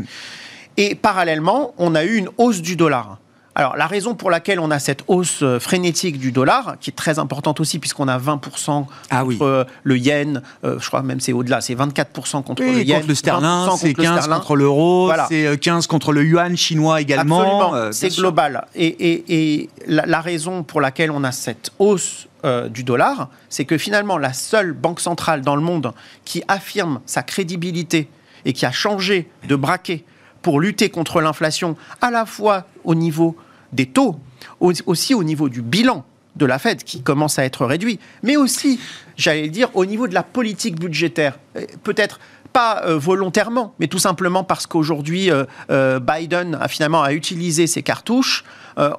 Et 0.77 0.95
parallèlement, 0.95 1.73
on 1.77 1.93
a 1.95 2.05
eu 2.05 2.15
une 2.15 2.29
hausse 2.37 2.61
du 2.61 2.75
dollar. 2.75 3.19
Alors, 3.55 3.75
la 3.75 3.87
raison 3.87 4.15
pour 4.15 4.29
laquelle 4.29 4.59
on 4.59 4.71
a 4.71 4.79
cette 4.79 5.03
hausse 5.07 5.39
euh, 5.41 5.59
frénétique 5.59 6.19
du 6.19 6.31
dollar, 6.31 6.77
qui 6.79 6.91
est 6.91 6.93
très 6.93 7.19
importante 7.19 7.59
aussi, 7.59 7.79
puisqu'on 7.79 8.07
a 8.07 8.17
20% 8.17 8.85
ah 9.09 9.23
contre 9.23 9.41
euh, 9.41 9.63
le 9.83 9.97
yen, 9.97 10.41
euh, 10.63 10.79
je 10.79 10.87
crois 10.87 11.01
même 11.01 11.19
c'est 11.19 11.33
au-delà, 11.33 11.59
c'est 11.59 11.75
24% 11.75 12.43
contre 12.43 12.61
le 12.61 12.83
yen. 12.83 12.97
Contre 12.97 13.09
le 13.09 13.15
sterling, 13.15 13.77
c'est 13.77 13.93
15 13.93 14.27
contre 14.27 14.55
l'euro, 14.55 15.11
c'est 15.27 15.59
15 15.59 15.87
contre 15.87 16.13
le 16.13 16.23
yuan 16.23 16.55
chinois 16.55 17.01
également. 17.01 17.41
Absolument, 17.41 17.91
c'est 17.91 18.15
global. 18.15 18.65
Et, 18.75 19.69
la, 19.87 20.21
raison 20.21 20.63
pour 20.63 20.81
laquelle 20.81 21.11
on 21.11 21.23
a 21.23 21.31
cette 21.31 21.71
hausse 21.79 22.27
du 22.69 22.83
dollar, 22.83 23.29
c'est 23.49 23.65
que 23.65 23.77
finalement, 23.77 24.17
la 24.17 24.33
seule 24.33 24.73
banque 24.73 24.99
centrale 24.99 25.41
dans 25.41 25.55
le 25.55 25.61
monde 25.61 25.93
qui 26.23 26.43
affirme 26.47 26.99
sa 27.05 27.23
crédibilité 27.23 28.09
et 28.45 28.53
qui 28.53 28.65
a 28.65 28.71
changé 28.71 29.29
de 29.47 29.55
braquet 29.55 30.03
pour 30.41 30.59
lutter 30.59 30.89
contre 30.89 31.21
l'inflation, 31.21 31.75
à 32.01 32.11
la 32.11 32.25
fois 32.25 32.65
au 32.83 32.95
niveau 32.95 33.35
des 33.73 33.85
taux, 33.85 34.19
aussi 34.59 35.13
au 35.13 35.23
niveau 35.23 35.49
du 35.49 35.61
bilan 35.61 36.05
de 36.35 36.45
la 36.45 36.59
Fed 36.59 36.83
qui 36.83 37.01
commence 37.01 37.37
à 37.37 37.45
être 37.45 37.65
réduit, 37.65 37.99
mais 38.23 38.37
aussi, 38.37 38.79
j'allais 39.17 39.49
dire, 39.49 39.69
au 39.73 39.85
niveau 39.85 40.07
de 40.07 40.13
la 40.13 40.23
politique 40.23 40.79
budgétaire. 40.79 41.37
Peut-être 41.83 42.19
pas 42.53 42.83
euh, 42.85 42.97
volontairement, 42.97 43.73
mais 43.79 43.87
tout 43.87 43.99
simplement 43.99 44.43
parce 44.43 44.65
qu'aujourd'hui, 44.65 45.29
euh, 45.29 45.45
euh, 45.69 45.99
Biden 45.99 46.57
a 46.59 46.67
finalement 46.67 47.03
a 47.03 47.13
utilisé 47.13 47.67
ses 47.67 47.83
cartouches. 47.83 48.43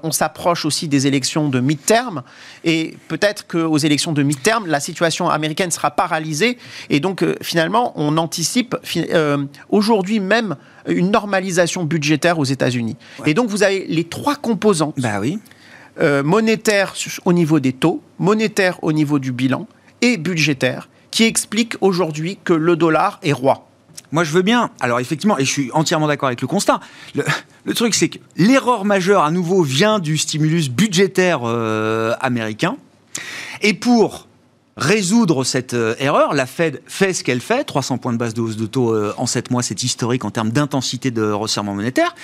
On 0.02 0.12
s'approche 0.12 0.64
aussi 0.64 0.88
des 0.88 1.06
élections 1.06 1.48
de 1.48 1.60
mi-terme. 1.60 2.22
Et 2.64 2.96
peut-être 3.08 3.46
qu'aux 3.46 3.78
élections 3.78 4.12
de 4.12 4.22
mi-terme, 4.22 4.66
la 4.66 4.80
situation 4.80 5.28
américaine 5.28 5.70
sera 5.70 5.90
paralysée. 5.90 6.58
Et 6.90 7.00
donc, 7.00 7.24
finalement, 7.42 7.92
on 7.96 8.16
anticipe 8.18 8.76
aujourd'hui 9.68 10.20
même 10.20 10.56
une 10.86 11.10
normalisation 11.10 11.84
budgétaire 11.84 12.38
aux 12.38 12.44
États-Unis. 12.44 12.96
Et 13.26 13.34
donc, 13.34 13.48
vous 13.48 13.62
avez 13.62 13.86
les 13.88 14.04
trois 14.04 14.36
composantes. 14.36 14.94
Bah 14.98 15.20
oui. 15.20 15.38
monétaire 16.24 16.94
au 17.24 17.32
niveau 17.32 17.60
des 17.60 17.72
taux, 17.72 18.02
monétaire 18.18 18.82
au 18.82 18.92
niveau 18.92 19.18
du 19.18 19.32
bilan 19.32 19.66
et 20.02 20.16
budgétaire 20.16 20.88
qui 21.10 21.24
explique 21.24 21.74
aujourd'hui 21.80 22.38
que 22.42 22.52
le 22.52 22.76
dollar 22.76 23.18
est 23.22 23.32
roi. 23.32 23.69
Moi, 24.12 24.24
je 24.24 24.32
veux 24.32 24.42
bien. 24.42 24.70
Alors, 24.80 25.00
effectivement, 25.00 25.38
et 25.38 25.44
je 25.44 25.50
suis 25.50 25.70
entièrement 25.72 26.08
d'accord 26.08 26.28
avec 26.28 26.40
le 26.40 26.46
constat. 26.46 26.80
Le, 27.14 27.74
truc, 27.74 27.94
c'est 27.94 28.08
que 28.08 28.18
l'erreur 28.36 28.84
majeure, 28.84 29.22
à 29.22 29.30
nouveau, 29.30 29.62
vient 29.62 29.98
du 29.98 30.16
stimulus 30.18 30.68
budgétaire 30.68 31.40
euh, 31.44 32.14
américain. 32.20 32.76
Et 33.62 33.74
pour 33.74 34.26
résoudre 34.80 35.44
cette 35.44 35.74
euh, 35.74 35.94
erreur. 35.98 36.32
La 36.32 36.46
Fed 36.46 36.80
fait 36.86 37.12
ce 37.12 37.22
qu'elle 37.22 37.40
fait, 37.40 37.64
300 37.64 37.98
points 37.98 38.14
de 38.14 38.18
base 38.18 38.32
de 38.32 38.40
hausse 38.40 38.56
de 38.56 38.66
taux 38.66 38.94
euh, 38.94 39.12
en 39.18 39.26
7 39.26 39.50
mois, 39.50 39.62
c'est 39.62 39.82
historique 39.82 40.24
en 40.24 40.30
termes 40.30 40.50
d'intensité 40.50 41.10
de 41.10 41.30
resserrement 41.30 41.74
monétaire. 41.74 42.14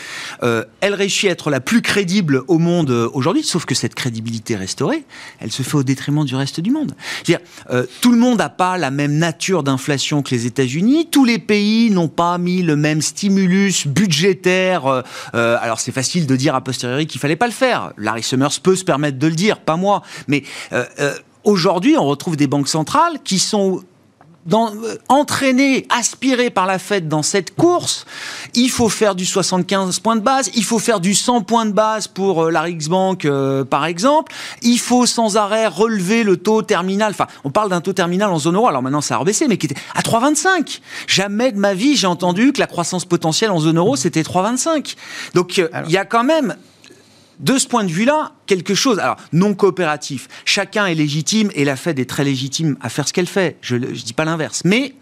Euh, 0.43 0.65
elle 0.81 0.95
réussit 0.95 1.29
à 1.29 1.33
être 1.33 1.51
la 1.51 1.61
plus 1.61 1.83
crédible 1.83 2.43
au 2.49 2.59
monde 2.59 2.91
aujourd'hui, 3.13 3.45
sauf 3.45 3.67
que 3.67 3.75
cette 3.75 3.95
crédibilité 3.95 4.57
restaurée, 4.57 5.05
elle 5.41 5.53
se 5.53 5.63
fait 5.63 5.77
au 5.77 5.83
détriment 5.83 6.25
du 6.25 6.35
reste 6.35 6.61
du 6.61 6.71
monde. 6.71 6.95
dire 7.25 7.39
tout 8.01 8.11
le 8.11 8.19
monde 8.19 8.39
n'a 8.39 8.49
pas 8.49 8.79
la 8.79 8.91
même 8.91 9.19
nature 9.19 9.63
d'inflation 9.63 10.23
que 10.23 10.35
les 10.35 10.47
États-Unis, 10.47 11.09
tous 11.11 11.25
les 11.25 11.39
pays 11.39 11.91
n'ont 11.91 12.09
pas 12.09 12.39
mis 12.39 12.63
le 12.63 12.77
même 12.77 13.03
stimulus 13.03 13.87
budgétaire. 13.87 15.03
alors 15.33 15.81
c'est 15.81 15.93
facile 15.93 16.27
de 16.27 16.37
dire 16.37 16.55
a 16.55 16.63
posteriori 16.63 17.07
qu'il 17.07 17.21
fallait 17.21 17.37
pas 17.37 17.47
le 17.47 17.53
faire. 17.53 17.93
Larry 17.99 18.23
Summers 18.23 18.61
peut 18.63 18.77
se 18.77 18.85
permettre 18.85 19.19
de 19.19 19.27
le 19.27 19.35
dire, 19.35 19.61
pas 19.61 19.77
moi. 19.77 20.03
Mais 20.29 20.45
Aujourd'hui, 21.47 21.97
on 21.97 22.05
retrouve 22.05 22.35
des 22.35 22.49
banques 22.49 22.67
centrales 22.67 23.21
qui 23.23 23.39
sont 23.39 23.85
dans, 24.47 24.75
euh, 24.75 24.97
entraînées, 25.09 25.87
aspirées 25.91 26.51
par 26.51 26.67
la 26.67 26.81
Fed 26.81 27.07
dans 27.07 27.23
cette 27.23 27.55
course. 27.55 28.05
Il 28.55 28.69
faut 28.69 28.89
faire 28.89 29.15
du 29.15 29.25
75 29.25 30.01
points 30.01 30.17
de 30.17 30.23
base, 30.23 30.51
il 30.57 30.65
faut 30.65 30.81
faire 30.81 30.99
du 30.99 31.15
100 31.15 31.43
points 31.43 31.65
de 31.65 31.71
base 31.71 32.09
pour 32.09 32.47
euh, 32.47 32.51
la 32.51 32.63
Riksbank, 32.63 33.25
euh, 33.27 33.65
par 33.65 33.87
exemple. 33.87 34.33
Il 34.63 34.81
faut 34.81 35.07
sans 35.07 35.37
arrêt 35.37 35.69
relever 35.69 36.25
le 36.25 36.37
taux 36.37 36.63
terminal. 36.63 37.13
Enfin, 37.13 37.29
on 37.45 37.51
parle 37.51 37.71
d'un 37.71 37.81
taux 37.81 37.93
terminal 37.93 38.33
en 38.33 38.41
zone 38.41 38.57
euro, 38.57 38.67
alors 38.67 38.83
maintenant 38.83 39.01
ça 39.01 39.15
a 39.15 39.19
rebaissé, 39.19 39.47
mais 39.47 39.57
qui 39.57 39.67
était 39.67 39.81
à 39.95 40.03
3,25. 40.03 40.81
Jamais 41.07 41.53
de 41.53 41.59
ma 41.59 41.75
vie 41.75 41.95
j'ai 41.95 42.09
entendu 42.09 42.53
que 42.53 42.59
la 42.59 42.67
croissance 42.67 43.05
potentielle 43.05 43.53
en 43.53 43.61
zone 43.61 43.79
euro 43.79 43.95
c'était 43.95 44.23
3,25. 44.23 44.97
Donc 45.35 45.59
il 45.59 45.93
y 45.93 45.97
a 45.97 46.05
quand 46.05 46.25
même 46.25 46.57
de 47.41 47.59
ce 47.59 47.67
point 47.67 47.85
de 47.85 47.91
vue-là, 47.91 48.33
quelque 48.47 48.75
chose, 48.75 48.99
alors 48.99 49.17
non 49.33 49.55
coopératif, 49.55 50.29
chacun 50.45 50.87
est 50.87 50.95
légitime 50.95 51.51
et 51.55 51.65
la 51.65 51.77
Fed 51.77 51.99
est 51.99 52.09
très 52.09 52.25
légitime 52.25 52.77
à 52.81 52.89
faire 52.89 53.07
ce 53.07 53.13
qu'elle 53.13 53.27
fait, 53.27 53.57
je 53.61 53.77
ne 53.77 53.87
dis 53.87 54.13
pas 54.13 54.25
l'inverse, 54.25 54.63
mais 54.65 54.95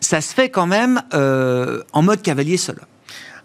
ça 0.00 0.20
se 0.20 0.34
fait 0.34 0.48
quand 0.48 0.66
même 0.66 1.02
euh, 1.14 1.82
en 1.92 2.02
mode 2.02 2.22
cavalier 2.22 2.56
seul. 2.56 2.80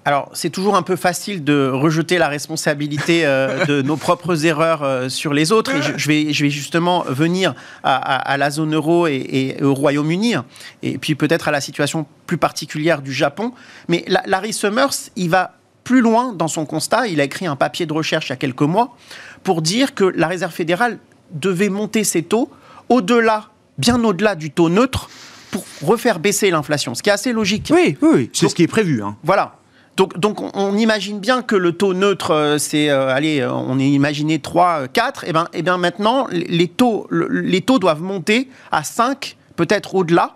Alors, 0.08 0.30
c'est 0.34 0.52
toujours 0.52 0.76
un 0.76 0.84
peu 0.84 0.96
facile 0.96 1.44
de 1.44 1.68
rejeter 1.68 2.20
la 2.20 2.28
responsabilité 2.28 3.26
euh, 3.26 3.66
de 3.66 3.82
nos 3.86 3.98
propres 3.98 4.46
erreurs 4.46 4.84
euh, 4.84 5.10
sur 5.10 5.34
les 5.34 5.52
autres. 5.52 5.74
Et 5.74 5.82
je, 5.82 6.08
vais, 6.08 6.32
je 6.32 6.44
vais 6.44 6.52
justement 6.52 7.04
venir 7.08 7.56
à, 7.84 8.38
la 8.38 8.52
zone 8.52 8.76
euro 8.76 9.08
et, 9.08 9.58
au 9.64 9.74
Royaume-Uni, 9.74 10.36
et 10.84 11.00
puis 11.00 11.16
peut-être 11.16 11.48
à 11.48 11.52
la 11.52 11.60
situation 11.60 12.06
plus 12.28 12.38
particulière 12.38 13.02
du 13.02 13.12
Japon. 13.12 13.52
Mais 13.88 14.06
Larry 14.28 14.54
Summers, 14.54 15.10
il 15.16 15.32
va 15.32 15.56
plus 15.86 16.02
loin 16.02 16.34
dans 16.34 16.50
son 16.50 16.66
constat. 16.66 17.08
Il 17.08 17.22
a 17.22 17.24
écrit 17.24 17.46
un 17.46 17.56
papier 17.56 17.86
de 17.86 17.94
recherche 17.94 18.28
il 18.28 18.32
y 18.32 18.34
a 18.34 18.38
quelques 18.38 18.62
mois 18.62 18.98
pour 19.44 19.62
dire 19.62 19.94
que 19.94 20.04
la 20.04 20.28
Réserve 20.28 20.52
fédérale 20.52 21.00
devait 21.32 21.70
monter 21.70 22.04
ses 22.04 22.24
taux 22.24 22.50
au-delà, 22.90 23.46
bien 23.78 24.04
au-delà 24.04 24.36
du 24.36 24.52
taux 24.52 24.70
neutre 24.70 25.10
pour 25.52 25.64
refaire 25.82 26.20
baisser 26.20 26.50
l'inflation, 26.50 26.96
ce 26.96 27.04
qui 27.04 27.10
est 27.10 27.14
assez 27.14 27.32
logique. 27.32 27.72
Oui, 27.74 27.98
oui, 28.02 28.30
c'est 28.34 28.50
ce 28.50 28.56
qui 28.56 28.64
est 28.64 28.68
prévu. 28.68 29.02
Hein. 29.02 29.16
Voilà. 29.24 29.56
Donc, 29.96 30.18
donc, 30.20 30.42
on 30.58 30.76
imagine 30.76 31.20
bien 31.20 31.42
que 31.42 31.56
le 31.56 31.72
taux 31.72 31.94
neutre, 31.94 32.32
euh, 32.32 32.58
c'est, 32.58 32.90
euh, 32.90 33.08
allez, 33.08 33.40
euh, 33.40 33.54
on 33.54 33.80
est 33.80 33.88
imaginé 33.88 34.40
3, 34.40 34.90
4, 34.90 35.24
et 35.24 35.32
bien, 35.32 35.48
et 35.54 35.62
bien 35.62 35.78
maintenant, 35.78 36.28
les 36.32 36.68
taux, 36.68 37.08
les 37.12 37.62
taux 37.62 37.80
doivent 37.80 38.02
monter 38.02 38.50
à 38.74 38.84
5, 38.84 39.38
peut-être 39.56 39.96
au-delà, 39.96 40.36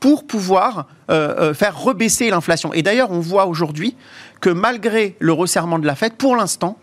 pour 0.00 0.26
pouvoir 0.26 0.86
faire 1.08 1.78
rebaisser 1.78 2.30
l'inflation. 2.30 2.72
Et 2.74 2.82
d'ailleurs, 2.82 3.10
on 3.10 3.20
voit 3.20 3.46
aujourd'hui 3.46 3.96
que 4.40 4.50
malgré 4.50 5.16
le 5.18 5.32
resserrement 5.32 5.78
de 5.78 5.86
la 5.86 5.94
Fed, 5.94 6.14
pour 6.14 6.36
l'instant, 6.36 6.78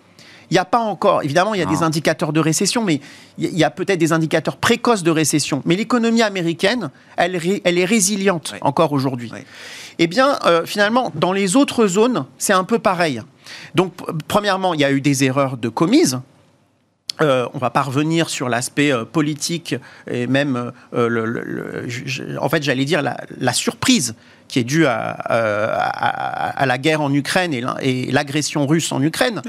il 0.50 0.54
n'y 0.54 0.60
a 0.60 0.66
pas 0.66 0.80
encore, 0.80 1.24
évidemment, 1.24 1.54
il 1.54 1.60
y 1.60 1.64
a 1.64 1.66
des 1.66 1.82
indicateurs 1.84 2.34
de 2.34 2.40
récession, 2.40 2.84
mais 2.84 3.02
il 3.38 3.58
y 3.58 3.64
a 3.64 3.72
peut-être 3.72 4.00
des 4.00 4.14
indicateurs 4.14 4.58
précoces 4.58 5.04
de 5.04 5.12
récession. 5.12 5.62
Mais 5.66 5.76
l'économie 5.76 6.22
américaine, 6.22 6.92
elle, 7.18 7.40
elle, 7.64 7.78
est 7.78 7.86
résiliente 7.86 8.54
encore 8.62 8.92
aujourd'hui. 8.92 9.32
Eh 9.98 10.08
bien, 10.08 10.38
euh, 10.46 10.66
finalement, 10.66 11.12
dans 11.16 11.34
les 11.34 11.56
autres 11.56 11.88
zones, 11.88 12.26
c'est 12.38 12.54
un 12.54 12.64
peu 12.64 12.80
pareil. 12.80 13.22
Donc, 13.74 13.94
premièrement, 14.28 14.74
il 14.74 14.82
y 14.82 14.86
a 14.86 14.92
eu 14.92 15.02
des 15.02 15.24
erreurs 15.24 15.58
de 15.58 15.70
commises. 15.70 16.20
Euh, 17.22 17.48
on 17.54 17.60
va 17.60 17.70
pas 17.70 17.82
revenir 17.82 18.30
sur 18.30 18.50
l'aspect 18.50 18.92
euh, 18.92 19.06
politique 19.06 19.76
et 20.10 20.28
même, 20.28 20.72
le, 20.92 21.88
en 22.42 22.50
fait, 22.50 22.62
j'allais 22.62 22.86
dire 22.86 23.02
la 23.02 23.54
surprise 23.54 24.16
qui 24.48 24.60
est 24.60 24.64
dû 24.64 24.86
à, 24.86 25.10
à, 25.10 26.66
la 26.66 26.78
guerre 26.78 27.02
en 27.02 27.14
Ukraine 27.14 27.54
et 27.82 28.12
l'agression 28.12 28.68
russe 28.68 28.92
en 28.92 29.02
Ukraine. 29.02 29.42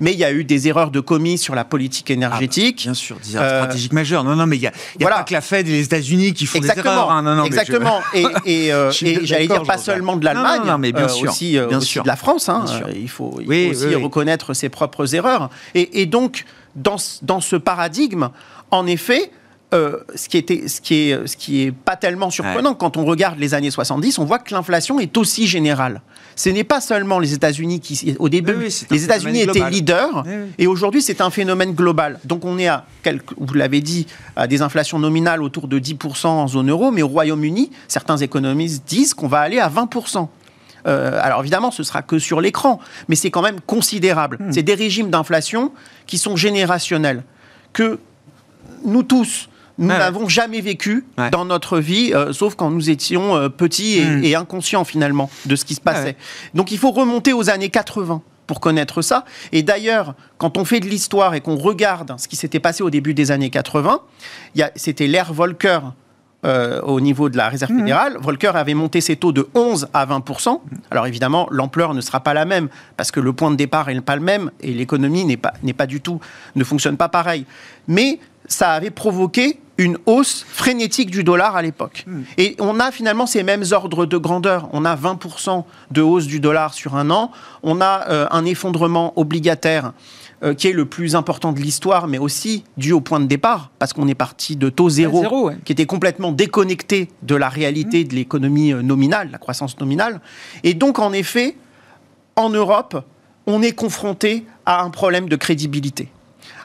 Mais 0.00 0.12
il 0.12 0.18
y 0.18 0.24
a 0.24 0.32
eu 0.32 0.44
des 0.44 0.68
erreurs 0.68 0.90
de 0.90 1.00
commis 1.00 1.38
sur 1.38 1.54
la 1.54 1.64
politique 1.64 2.10
énergétique. 2.10 2.78
Ah, 2.80 2.84
bien 2.84 2.94
sûr, 2.94 3.16
des 3.22 3.36
erreurs 3.36 3.62
stratégiques 3.62 3.92
majeures. 3.92 4.24
Non, 4.24 4.36
non, 4.36 4.46
mais 4.46 4.56
il 4.56 4.60
n'y 4.60 4.66
a, 4.66 4.72
y 5.00 5.04
a 5.04 5.08
pas 5.08 5.22
que 5.22 5.32
la 5.32 5.40
Fed 5.40 5.68
et 5.68 5.70
les 5.70 5.84
États-Unis 5.84 6.34
qui 6.34 6.46
font 6.46 6.60
des 6.60 6.68
erreurs. 6.68 7.10
Hein. 7.10 7.22
Non, 7.22 7.34
non, 7.34 7.44
Exactement. 7.44 8.00
Et, 8.14 8.24
et, 8.44 8.72
euh, 8.72 8.90
j'allais 8.90 9.48
dire 9.48 9.62
pas 9.62 9.78
seulement 9.78 10.16
de 10.16 10.24
l'Allemagne, 10.24 10.62
mais 10.78 10.92
bien 10.92 11.04
euh, 11.04 11.08
sûr, 11.08 11.30
aussi, 11.30 11.58
euh, 11.58 11.80
sûr. 11.80 12.02
de 12.02 12.08
la 12.08 12.16
France. 12.16 12.48
Hein. 12.48 12.64
Il 12.94 13.08
faut, 13.08 13.40
il 13.40 13.46
faut 13.46 13.70
aussi 13.70 13.94
reconnaître 13.94 14.54
ses 14.54 14.68
propres 14.68 15.14
erreurs. 15.14 15.50
Et, 15.74 16.06
donc, 16.06 16.44
dans, 16.76 16.96
dans 17.22 17.40
ce 17.40 17.56
paradigme, 17.56 18.30
en 18.70 18.86
effet, 18.86 19.30
euh, 19.74 19.98
ce 20.14 20.28
qui 20.28 20.38
était, 20.38 20.68
ce 20.68 20.80
qui 20.80 21.10
est, 21.10 21.26
ce 21.26 21.36
qui 21.36 21.62
est 21.62 21.72
pas 21.72 21.96
tellement 21.96 22.30
surprenant 22.30 22.74
quand 22.74 22.96
on 22.96 23.04
regarde 23.04 23.38
les 23.38 23.54
années 23.54 23.72
70, 23.72 24.18
on 24.18 24.24
voit 24.24 24.38
que 24.38 24.54
l'inflation 24.54 25.00
est 25.00 25.16
aussi 25.16 25.46
générale. 25.48 26.00
Ce 26.36 26.48
n'est 26.48 26.64
pas 26.64 26.80
seulement 26.80 27.18
les 27.18 27.34
États-Unis 27.34 27.80
qui, 27.80 28.14
au 28.18 28.28
début, 28.28 28.68
les 28.90 29.04
États-Unis 29.04 29.40
étaient 29.40 29.68
leaders, 29.70 30.24
et 30.58 30.66
aujourd'hui 30.66 31.02
c'est 31.02 31.20
un 31.20 31.30
phénomène 31.30 31.72
global. 31.72 32.20
Donc 32.24 32.44
on 32.44 32.58
est 32.58 32.68
à, 32.68 32.86
vous 33.36 33.54
l'avez 33.54 33.80
dit, 33.80 34.06
à 34.36 34.46
des 34.46 34.62
inflations 34.62 34.98
nominales 34.98 35.42
autour 35.42 35.66
de 35.66 35.78
10% 35.78 36.26
en 36.26 36.46
zone 36.46 36.70
euro, 36.70 36.90
mais 36.90 37.02
au 37.02 37.08
Royaume-Uni, 37.08 37.70
certains 37.88 38.16
économistes 38.16 38.84
disent 38.86 39.12
qu'on 39.12 39.28
va 39.28 39.40
aller 39.40 39.58
à 39.58 39.68
20%. 39.68 40.28
Euh, 40.86 41.18
alors 41.22 41.40
évidemment, 41.40 41.70
ce 41.70 41.82
sera 41.82 42.02
que 42.02 42.18
sur 42.18 42.40
l'écran, 42.40 42.78
mais 43.08 43.16
c'est 43.16 43.30
quand 43.30 43.42
même 43.42 43.60
considérable. 43.60 44.38
Hmm. 44.38 44.52
C'est 44.52 44.62
des 44.62 44.74
régimes 44.74 45.10
d'inflation 45.10 45.72
qui 46.06 46.18
sont 46.18 46.36
générationnels. 46.36 47.24
Que 47.72 47.98
nous 48.84 49.02
tous, 49.02 49.48
nous 49.78 49.88
n'avons 49.88 50.28
jamais 50.28 50.60
vécu 50.60 51.04
dans 51.32 51.44
notre 51.44 51.78
vie, 51.78 52.12
euh, 52.14 52.32
sauf 52.32 52.54
quand 52.54 52.70
nous 52.70 52.90
étions 52.90 53.36
euh, 53.36 53.48
petits 53.48 54.00
hmm. 54.00 54.24
et, 54.24 54.34
inconscients 54.34 54.84
finalement 54.84 55.30
de 55.46 55.56
ce 55.56 55.64
qui 55.64 55.74
se 55.74 55.80
passait. 55.80 56.16
Donc 56.54 56.70
il 56.70 56.78
faut 56.78 56.90
remonter 56.90 57.32
aux 57.32 57.50
années 57.50 57.70
80 57.70 58.22
pour 58.46 58.60
connaître 58.60 59.02
ça. 59.02 59.24
Et 59.52 59.62
d'ailleurs, 59.62 60.14
quand 60.38 60.58
on 60.58 60.64
fait 60.64 60.80
de 60.80 60.86
l'histoire 60.86 61.34
et 61.34 61.40
qu'on 61.40 61.56
regarde 61.56 62.14
ce 62.18 62.28
qui 62.28 62.36
s'était 62.36 62.60
passé 62.60 62.82
au 62.82 62.90
début 62.90 63.14
des 63.14 63.30
années 63.30 63.50
80, 63.50 64.00
c'était 64.76 65.06
l'ère 65.06 65.32
Volcker 65.32 65.80
euh, 66.44 66.82
au 66.82 67.00
niveau 67.00 67.30
de 67.30 67.38
la 67.38 67.48
Réserve 67.48 67.72
hmm. 67.72 67.78
fédérale. 67.78 68.16
Volcker 68.20 68.52
avait 68.54 68.74
monté 68.74 69.00
ses 69.00 69.16
taux 69.16 69.32
de 69.32 69.48
11 69.54 69.88
à 69.94 70.04
20% 70.04 70.60
Alors 70.90 71.06
évidemment, 71.06 71.48
l'ampleur 71.50 71.94
ne 71.94 72.00
sera 72.02 72.20
pas 72.20 72.34
la 72.34 72.44
même 72.44 72.68
parce 72.96 73.10
que 73.10 73.18
le 73.18 73.32
point 73.32 73.50
de 73.50 73.56
départ 73.56 73.88
n'est 73.88 74.00
pas 74.02 74.16
le 74.16 74.22
même 74.22 74.50
et 74.60 74.72
l'économie 74.72 75.24
n'est 75.24 75.38
pas, 75.38 75.54
pas 75.76 75.86
du 75.86 76.00
tout, 76.02 76.20
ne 76.54 76.62
fonctionne 76.62 76.98
pas 76.98 77.08
pareil. 77.08 77.46
Mais 77.88 78.20
ça 78.46 78.72
avait 78.72 78.90
provoqué 78.90 79.58
une 79.78 79.98
hausse 80.06 80.44
frénétique 80.48 81.10
du 81.10 81.24
dollar 81.24 81.56
à 81.56 81.62
l'époque. 81.62 82.04
Hmm. 82.06 82.22
Et 82.38 82.56
on 82.60 82.78
a 82.80 82.90
finalement 82.92 83.26
ces 83.26 83.42
mêmes 83.42 83.64
ordres 83.72 84.06
de 84.06 84.16
grandeur. 84.16 84.68
On 84.72 84.84
a 84.84 84.94
20% 84.94 85.64
de 85.90 86.02
hausse 86.02 86.26
du 86.26 86.40
dollar 86.40 86.74
sur 86.74 86.94
un 86.96 87.10
an. 87.10 87.30
On 87.62 87.80
a 87.80 88.08
euh, 88.08 88.26
un 88.30 88.44
effondrement 88.44 89.12
obligataire 89.18 89.92
euh, 90.42 90.54
qui 90.54 90.68
est 90.68 90.72
le 90.72 90.84
plus 90.84 91.16
important 91.16 91.52
de 91.52 91.60
l'histoire, 91.60 92.06
mais 92.06 92.18
aussi 92.18 92.64
dû 92.76 92.92
au 92.92 93.00
point 93.00 93.20
de 93.20 93.26
départ, 93.26 93.70
parce 93.78 93.92
qu'on 93.92 94.08
est 94.08 94.14
parti 94.14 94.56
de 94.56 94.68
taux 94.68 94.90
zéro, 94.90 95.50
qui 95.64 95.72
était 95.72 95.86
complètement 95.86 96.32
déconnecté 96.32 97.08
de 97.22 97.34
la 97.34 97.48
réalité 97.48 98.04
hmm. 98.04 98.08
de 98.08 98.14
l'économie 98.14 98.72
euh, 98.72 98.82
nominale, 98.82 99.30
la 99.32 99.38
croissance 99.38 99.78
nominale. 99.80 100.20
Et 100.62 100.74
donc, 100.74 100.98
en 100.98 101.12
effet, 101.12 101.56
en 102.36 102.50
Europe, 102.50 103.04
on 103.46 103.62
est 103.62 103.72
confronté 103.72 104.44
à 104.66 104.82
un 104.82 104.90
problème 104.90 105.28
de 105.28 105.36
crédibilité. 105.36 106.08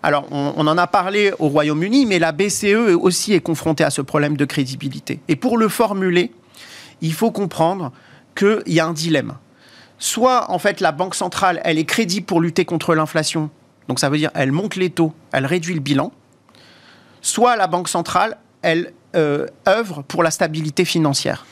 Alors, 0.01 0.27
on, 0.31 0.65
en 0.65 0.77
a 0.77 0.87
parlé 0.87 1.33
au 1.39 1.49
Royaume-Uni, 1.49 2.05
mais 2.05 2.19
la 2.19 2.31
BCE 2.31 2.95
aussi 2.99 3.33
est 3.33 3.41
confrontée 3.41 3.83
à 3.83 3.89
ce 3.89 4.01
problème 4.01 4.37
de 4.37 4.45
crédibilité. 4.45 5.19
Et 5.27 5.35
pour 5.35 5.57
le 5.57 5.67
formuler, 5.67 6.31
il 7.01 7.13
faut 7.13 7.31
comprendre 7.31 7.91
qu'il 8.35 8.61
y 8.67 8.79
a 8.79 8.85
un 8.85 8.93
dilemme. 8.93 9.33
Soit, 9.97 10.49
en 10.49 10.59
fait, 10.59 10.79
la 10.79 10.93
Banque 10.93 11.15
centrale, 11.15 11.59
elle 11.65 11.77
est 11.77 11.85
crédible 11.85 12.25
pour 12.25 12.39
lutter 12.39 12.63
contre 12.63 12.95
l'inflation, 12.95 13.49
donc 13.89 13.99
ça 13.99 14.09
veut 14.09 14.17
dire 14.17 14.31
elle 14.35 14.51
monte 14.51 14.75
les 14.75 14.91
taux, 14.91 15.13
elle 15.33 15.45
réduit 15.45 15.73
le 15.73 15.81
bilan. 15.81 16.11
Soit 17.21 17.57
la 17.57 17.67
Banque 17.67 17.89
centrale, 17.89 18.37
elle 18.61 18.93
euh, 19.15 19.47
œuvre 19.67 20.03
pour 20.03 20.23
la 20.23 20.31
stabilité 20.31 20.85
financière. 20.85 21.45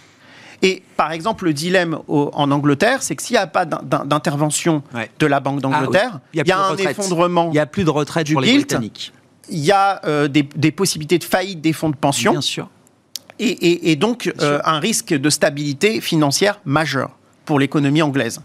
Et 0.62 0.82
par 0.96 1.12
exemple, 1.12 1.46
le 1.46 1.54
dilemme 1.54 2.00
en 2.08 2.52
Angleterre, 2.52 3.04
c'est 3.04 3.16
que 3.16 3.22
s'il 3.22 3.36
n'y 3.36 3.40
a 3.40 3.48
pas 3.48 3.66
d'intervention 3.66 4.82
de 5.20 5.26
la 5.26 5.40
Banque 5.40 5.60
ah 5.60 5.62
d'Angleterre, 5.62 6.20
il 6.34 6.46
y 6.46 6.52
a, 6.52 6.60
un 6.60 6.76
effondrement. 6.76 7.48
Il 7.50 7.54
n'y 7.54 7.60
a 7.60 7.66
plus 7.66 7.84
de 7.84 7.90
retraite 7.90 8.32
pour 8.32 8.42
les 8.42 8.56
Britanniques. 8.56 9.14
Il 9.50 9.60
y 9.60 9.72
a 9.72 10.02
euh, 10.06 10.28
des, 10.28 10.72
possibilités 10.72 11.20
de 11.20 11.24
faillite 11.24 11.62
des 11.62 11.74
fonds 11.74 11.90
de 11.90 11.96
pension. 11.96 12.32
Bien 12.32 12.42
sûr. 12.42 12.70
Et, 13.40 13.96
donc 13.96 14.34
euh, 14.42 14.60
un 14.66 14.80
risque 14.80 15.14
de 15.14 15.30
stabilité 15.30 16.02
financière 16.02 16.60
majeur 16.66 17.12
pour 17.46 17.60
l'économie 17.60 18.02
anglaise. 18.02 18.42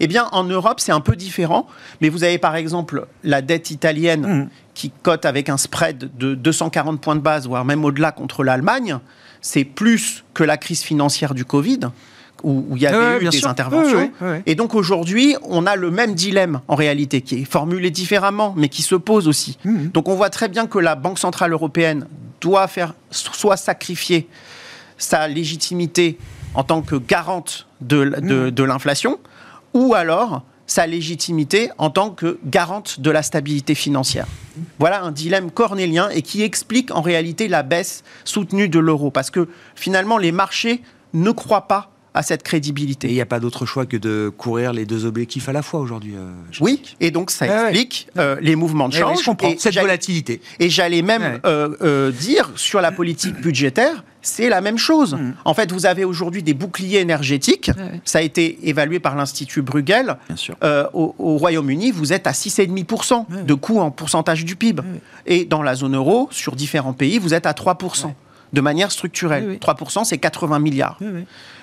Eh 0.00 0.06
bien, 0.06 0.28
en 0.32 0.42
Europe, 0.42 0.80
c'est 0.80 0.90
un 0.90 1.00
peu 1.00 1.16
différent. 1.16 1.68
Mais 2.00 2.08
vous 2.08 2.24
avez 2.24 2.38
par 2.38 2.56
exemple 2.56 3.06
la 3.22 3.42
dette 3.42 3.70
italienne 3.70 4.44
mmh. 4.44 4.50
qui 4.74 4.90
cote 5.02 5.26
avec 5.26 5.50
un 5.50 5.58
spread 5.58 6.10
de 6.16 6.34
240 6.34 7.00
points 7.00 7.14
de 7.14 7.20
base, 7.20 7.46
voire 7.46 7.66
même 7.66 7.84
au-delà 7.84 8.10
contre 8.10 8.42
l'Allemagne 8.42 8.98
c'est 9.42 9.64
plus 9.64 10.24
que 10.32 10.44
la 10.44 10.56
crise 10.56 10.82
financière 10.82 11.34
du 11.34 11.44
Covid, 11.44 11.80
où, 12.42 12.64
il 12.74 12.82
y 12.82 12.86
avait 12.86 13.24
eu 13.24 13.28
des 13.28 13.44
interventions. 13.44 14.10
et 14.46 14.54
donc 14.54 14.74
aujourd'hui, 14.74 15.36
on 15.42 15.66
a 15.66 15.76
le 15.76 15.90
même 15.90 16.14
dilemme 16.14 16.60
en 16.68 16.74
réalité, 16.74 17.20
qui 17.20 17.42
est 17.42 17.44
formulé 17.44 17.90
différemment, 17.90 18.54
mais 18.56 18.68
qui 18.68 18.82
se 18.82 18.94
pose 18.94 19.28
aussi. 19.28 19.58
Mmh. 19.64 19.88
Donc 19.88 20.08
on 20.08 20.14
voit 20.14 20.30
très 20.30 20.48
bien 20.48 20.66
que 20.66 20.78
la 20.78 20.94
Banque 20.94 21.18
Centrale 21.18 21.52
Européenne 21.52 22.06
doit 22.40 22.66
faire 22.66 22.94
soit 23.10 23.56
sacrifier 23.56 24.28
sa 24.96 25.28
légitimité 25.28 26.18
en 26.54 26.64
tant 26.64 26.82
que 26.82 26.96
garante 26.96 27.66
de, 27.80 28.04
de, 28.04 28.48
mmh. 28.48 28.50
de 28.50 28.64
l'inflation, 28.64 29.18
ou 29.74 29.94
alors 29.94 30.42
sa 30.66 30.86
légitimité 30.86 31.70
en 31.78 31.90
tant 31.90 32.10
que 32.10 32.38
garante 32.44 33.00
de 33.00 33.10
la 33.10 33.22
stabilité 33.22 33.74
financière. 33.74 34.26
Voilà 34.78 35.02
un 35.02 35.12
dilemme 35.12 35.50
cornélien 35.50 36.08
et 36.10 36.22
qui 36.22 36.42
explique 36.42 36.90
en 36.94 37.00
réalité 37.00 37.48
la 37.48 37.62
baisse 37.62 38.04
soutenue 38.24 38.68
de 38.68 38.78
l'euro. 38.78 39.10
Parce 39.10 39.30
que 39.30 39.48
finalement, 39.74 40.18
les 40.18 40.32
marchés 40.32 40.82
ne 41.12 41.30
croient 41.30 41.68
pas 41.68 41.90
à 42.14 42.22
cette 42.22 42.42
crédibilité. 42.42 43.08
Et 43.08 43.10
il 43.10 43.14
n'y 43.14 43.20
a 43.20 43.26
pas 43.26 43.40
d'autre 43.40 43.64
choix 43.64 43.86
que 43.86 43.96
de 43.96 44.30
courir 44.36 44.72
les 44.72 44.84
deux 44.84 45.06
objectifs 45.06 45.48
à 45.48 45.52
la 45.52 45.62
fois 45.62 45.80
aujourd'hui. 45.80 46.14
Euh, 46.14 46.30
oui, 46.60 46.82
et 47.00 47.10
donc 47.10 47.30
ça 47.30 47.46
explique 47.46 48.08
euh, 48.18 48.36
les 48.40 48.54
mouvements 48.54 48.88
de 48.88 48.94
change. 48.94 49.18
et 49.44 49.56
cette 49.58 49.78
volatilité. 49.78 50.40
Et 50.60 50.68
j'allais 50.68 51.02
même 51.02 51.40
euh, 51.46 52.10
dire 52.12 52.50
sur 52.56 52.80
la 52.80 52.92
politique 52.92 53.40
budgétaire, 53.40 54.04
c'est 54.22 54.48
la 54.48 54.60
même 54.60 54.78
chose. 54.78 55.14
Mm. 55.14 55.34
En 55.44 55.54
fait, 55.54 55.72
vous 55.72 55.86
avez 55.86 56.04
aujourd'hui 56.04 56.42
des 56.42 56.54
boucliers 56.54 57.00
énergétiques. 57.00 57.70
Ça 58.04 58.18
a 58.18 58.22
été 58.22 58.68
évalué 58.68 59.00
par 59.00 59.16
l'Institut 59.16 59.62
Bruegel. 59.62 60.16
Au, 60.62 61.14
au 61.18 61.36
Royaume-Uni, 61.36 61.90
vous 61.90 62.12
êtes 62.12 62.26
à 62.26 62.32
6,5% 62.32 63.44
de 63.44 63.54
coût 63.54 63.80
en 63.80 63.90
pourcentage 63.90 64.44
du 64.44 64.56
PIB. 64.56 64.82
Et 65.26 65.44
dans 65.44 65.62
la 65.62 65.74
zone 65.74 65.96
euro, 65.96 66.28
sur 66.30 66.56
différents 66.56 66.92
pays, 66.92 67.18
vous 67.18 67.34
êtes 67.34 67.46
à 67.46 67.52
3% 67.52 68.12
de 68.52 68.60
manière 68.60 68.92
structurelle. 68.92 69.58
3%, 69.58 70.04
c'est 70.04 70.18
80 70.18 70.58
milliards. 70.58 70.98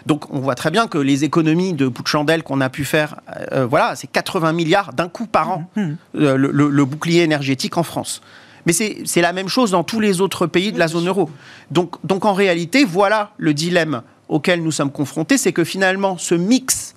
Donc 0.06 0.34
on 0.34 0.40
voit 0.40 0.56
très 0.56 0.72
bien 0.72 0.88
que 0.88 0.98
les 0.98 1.24
économies 1.24 1.74
de 1.74 1.88
bout 1.88 2.04
de 2.04 2.08
chandelle 2.08 2.44
qu'on 2.44 2.62
a 2.62 2.70
pu 2.70 2.86
faire, 2.86 3.20
euh, 3.52 3.66
voilà, 3.66 3.96
c'est 3.96 4.08
80 4.08 4.54
milliards 4.54 4.94
d'un 4.94 5.08
coup 5.08 5.28
par 5.28 5.52
an, 5.52 5.70
mmh, 5.76 5.82
mmh. 5.82 5.98
Euh, 6.16 6.38
le, 6.38 6.86
bouclier 6.86 7.22
énergétique 7.22 7.78
en 7.78 7.84
France. 7.84 8.22
Mais 8.66 8.74
c'est 8.74 9.22
la 9.22 9.34
même 9.34 9.48
chose 9.48 9.72
dans 9.72 9.84
tous 9.84 10.00
les 10.00 10.22
autres 10.22 10.48
pays 10.48 10.72
de 10.72 10.80
la 10.80 10.88
zone 10.88 11.08
euro. 11.08 11.30
Donc, 11.72 11.96
donc 12.06 12.26
en 12.26 12.34
réalité, 12.34 12.86
voilà 12.86 13.32
le 13.38 13.54
dilemme 13.54 14.02
auquel 14.28 14.64
nous 14.64 14.72
sommes 14.72 14.92
confrontés, 14.92 15.38
c'est 15.38 15.54
que 15.54 15.64
finalement 15.64 16.18
ce 16.18 16.36
mix 16.36 16.96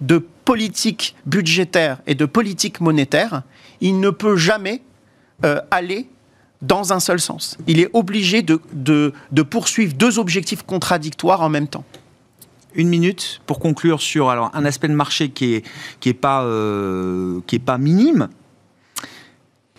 de 0.00 0.18
politique 0.44 1.16
budgétaire 1.24 1.98
et 2.06 2.14
de 2.14 2.26
politique 2.26 2.80
monétaire, 2.80 3.42
il 3.80 4.00
ne 4.00 4.10
peut 4.10 4.36
jamais 4.36 4.82
euh, 5.44 5.60
aller 5.70 6.08
dans 6.62 6.92
un 6.92 7.00
seul 7.00 7.20
sens. 7.20 7.56
Il 7.66 7.80
est 7.80 7.90
obligé 7.92 8.42
de, 8.42 8.60
de, 8.72 9.42
poursuivre 9.42 9.94
deux 9.94 10.18
objectifs 10.18 10.62
contradictoires 10.62 11.42
en 11.42 11.48
même 11.48 11.68
temps 11.68 11.84
une 12.76 12.88
minute 12.88 13.40
pour 13.46 13.60
conclure 13.60 14.02
sur 14.02 14.30
alors, 14.30 14.50
un 14.52 14.64
aspect 14.64 14.88
de 14.88 14.94
marché 14.94 15.28
qui 15.28 15.52
n'est 15.52 15.62
qui 16.00 16.08
est 16.08 16.12
pas, 16.12 16.42
euh, 16.42 17.38
qui 17.46 17.54
est 17.54 17.60
pas 17.60 17.78
minime, 17.78 18.28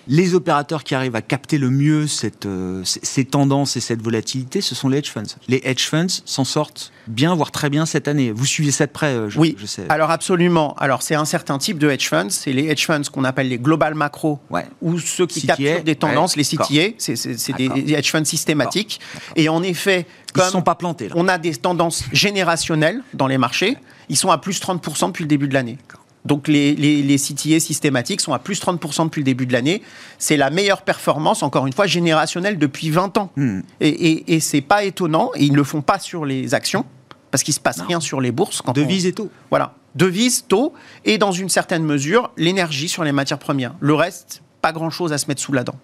les 0.08 0.36
opérateurs 0.36 0.84
qui 0.84 0.96
arrivent 0.96 1.16
à 1.16 1.22
capter 1.22 1.58
le 1.58 1.70
mieux 1.70 2.08
cette, 2.08 2.46
euh, 2.46 2.82
ces 2.84 3.26
tendances 3.26 3.76
et 3.78 3.80
cette 3.80 4.02
volatilité, 4.02 4.62
ce 4.62 4.76
sont 4.76 4.90
les 4.90 5.00
hedge 5.00 5.10
funds. 5.10 5.24
Les 5.48 5.62
hedge 5.64 5.88
funds 5.88 6.22
s'en 6.26 6.44
sortent 6.44 6.92
bien, 7.08 7.36
voire 7.36 7.52
très 7.52 7.70
bien 7.70 7.86
cette 7.86 8.08
année. 8.08 8.32
Vous 8.32 8.46
suivez 8.46 8.72
ça 8.72 8.86
de 8.86 8.92
près, 8.92 9.14
euh, 9.14 9.30
je, 9.30 9.40
oui. 9.40 9.56
je 9.60 9.66
sais. 9.66 9.84
Alors 9.90 10.12
absolument. 10.12 10.76
Alors 10.78 11.02
c'est 11.02 11.16
un 11.16 11.26
certain 11.26 11.58
type 11.58 11.78
de 11.78 11.90
hedge 11.90 12.08
funds. 12.08 12.30
C'est 12.30 12.54
les 12.54 12.68
hedge 12.68 12.86
funds 12.86 13.04
qu'on 13.12 13.24
appelle 13.24 13.50
les 13.50 13.58
global 13.58 13.96
macro, 13.96 14.40
ou 14.82 15.00
ceux 15.00 15.28
qui 15.28 15.46
capturent 15.46 15.84
des 15.84 15.96
tendances, 15.96 16.36
les 16.36 16.44
CTA. 16.44 16.96
C'est 16.98 17.56
des 17.58 17.94
hedge 17.94 18.12
funds 18.12 18.26
systématiques. 18.26 19.00
Et 19.36 19.50
en 19.50 19.64
effet, 19.64 20.06
comme 20.34 20.44
Ils 20.44 20.48
ne 20.48 20.52
sont 20.52 20.62
pas 20.62 20.76
plantés. 20.76 21.10
On 21.16 21.28
a 21.28 21.38
des 21.38 21.56
tendances 21.56 22.04
générationnelles 22.12 23.02
dans 23.14 23.28
les 23.28 23.38
marchés. 23.38 23.78
Ils 24.10 24.18
sont 24.18 24.30
à 24.30 24.38
plus 24.38 24.60
30% 24.62 25.08
depuis 25.08 25.24
le 25.24 25.30
début 25.30 25.48
de 25.48 25.54
l'année. 25.54 25.78
Donc 26.26 26.48
les, 26.48 26.74
les, 26.74 27.18
CTA 27.18 27.60
systématiques 27.60 28.22
sont 28.22 28.34
à 28.34 28.40
plus 28.40 28.60
30% 28.62 29.06
depuis 29.06 29.22
le 29.22 29.26
début 29.26 29.46
de 29.46 29.54
l'année. 29.54 29.82
C'est 30.18 30.38
la 30.38 30.50
meilleure 30.50 30.82
performance, 30.82 31.44
encore 31.44 31.68
une 31.68 31.74
fois, 31.74 31.86
générationnelle 31.86 32.58
depuis 32.58 32.90
20 32.90 33.18
ans. 33.18 33.32
Hmm. 33.36 33.62
Et, 33.80 33.90
et, 33.90 34.36
et 34.36 34.40
c'est 34.40 34.62
pas 34.62 34.84
étonnant, 34.84 35.32
et 35.36 35.46
ils 35.46 35.52
ne 35.52 35.58
le 35.58 35.64
font 35.64 35.82
pas 35.82 36.00
sur 36.00 36.26
les 36.26 36.54
actions, 36.54 36.86
parce 37.32 37.44
qu'il 37.44 37.52
ne 37.52 37.56
se 37.56 37.62
passe 37.62 37.82
rien 37.82 38.00
sur 38.00 38.22
les 38.22 38.32
bourses. 38.32 38.62
Quand 38.62 38.74
Devise 38.74 39.06
et 39.06 39.14
taux. 39.14 39.30
Voilà. 39.50 39.76
Devise, 39.94 40.46
taux, 40.48 40.74
et 41.06 41.18
dans 41.18 41.32
une 41.32 41.50
certaine 41.50 41.84
mesure, 41.84 42.32
l'énergie 42.38 42.90
sur 42.90 43.04
les 43.04 43.12
matières 43.12 43.40
premières. 43.40 43.76
Le 43.80 43.94
reste, 43.94 44.42
pas 44.62 44.72
grand-chose 44.72 45.14
à 45.14 45.18
se 45.18 45.28
mettre 45.28 45.42
sous 45.42 45.54
la 45.54 45.64
dent. 45.64 45.76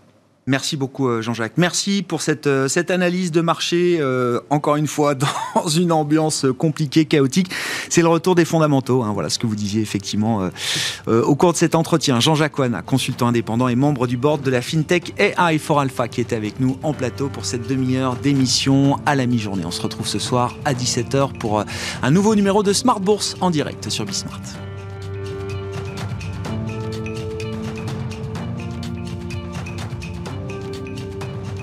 Merci 0.48 0.76
beaucoup 0.76 1.08
euh, 1.08 1.22
Jean-Jacques. 1.22 1.54
Merci 1.58 2.02
pour 2.02 2.24
cette, 2.24 2.48
euh, 2.48 2.68
cette 2.68 2.90
analyse 2.90 3.32
de 3.32 3.42
marché, 3.42 3.98
euh, 4.00 4.40
encore 4.50 4.76
une 4.76 4.88
fois, 4.88 5.14
dans 5.56 5.68
une 5.68 5.92
ambiance 5.92 6.48
compliquée, 6.58 7.06
chaotique. 7.06 7.52
C'est 7.90 8.02
le 8.02 8.08
retour 8.08 8.34
des 8.34 8.46
fondamentaux, 8.46 9.04
hein, 9.04 9.12
voilà 9.14 9.30
ce 9.30 9.38
que 9.38 9.46
vous 9.46 9.56
disiez 9.56 9.82
effectivement 9.82 10.50
au 11.08 11.36
cours 11.36 11.52
de 11.54 11.58
cet 11.58 11.76
entretien. 11.76 12.20
Jean-Jacques 12.20 12.58
Wana, 12.58 12.82
consultant 12.82 13.28
indépendant 13.28 13.68
et 13.68 13.76
membre 13.76 14.08
du 14.08 14.18
board 14.18 14.42
de 14.42 14.50
la 14.50 14.62
FinTech 14.62 15.14
AI 15.20 15.58
for 15.58 15.80
Alpha, 15.80 16.08
qui 16.08 16.22
était 16.22 16.36
avec 16.36 16.60
nous 16.60 16.78
en 16.84 16.94
plateau 16.94 17.28
pour 17.28 17.46
cette 17.46 17.68
demi-heure 17.68 18.16
d'émission 18.16 18.98
à 19.06 19.16
la 19.16 19.26
mi-journée. 19.26 19.64
On 19.66 19.72
se 19.72 19.82
retrouve 19.82 20.08
ce 20.08 20.20
soir 20.20 20.56
à 20.66 20.74
17h 20.74 21.38
pour 21.38 21.64
un 22.02 22.12
nouveau 22.12 22.36
numéro 22.36 22.64
de 22.64 22.74
Smart 22.74 23.00
Bourse 23.00 23.36
en 23.42 23.52
direct 23.52 23.90
sur 23.90 24.06
Bismart. 24.06 24.71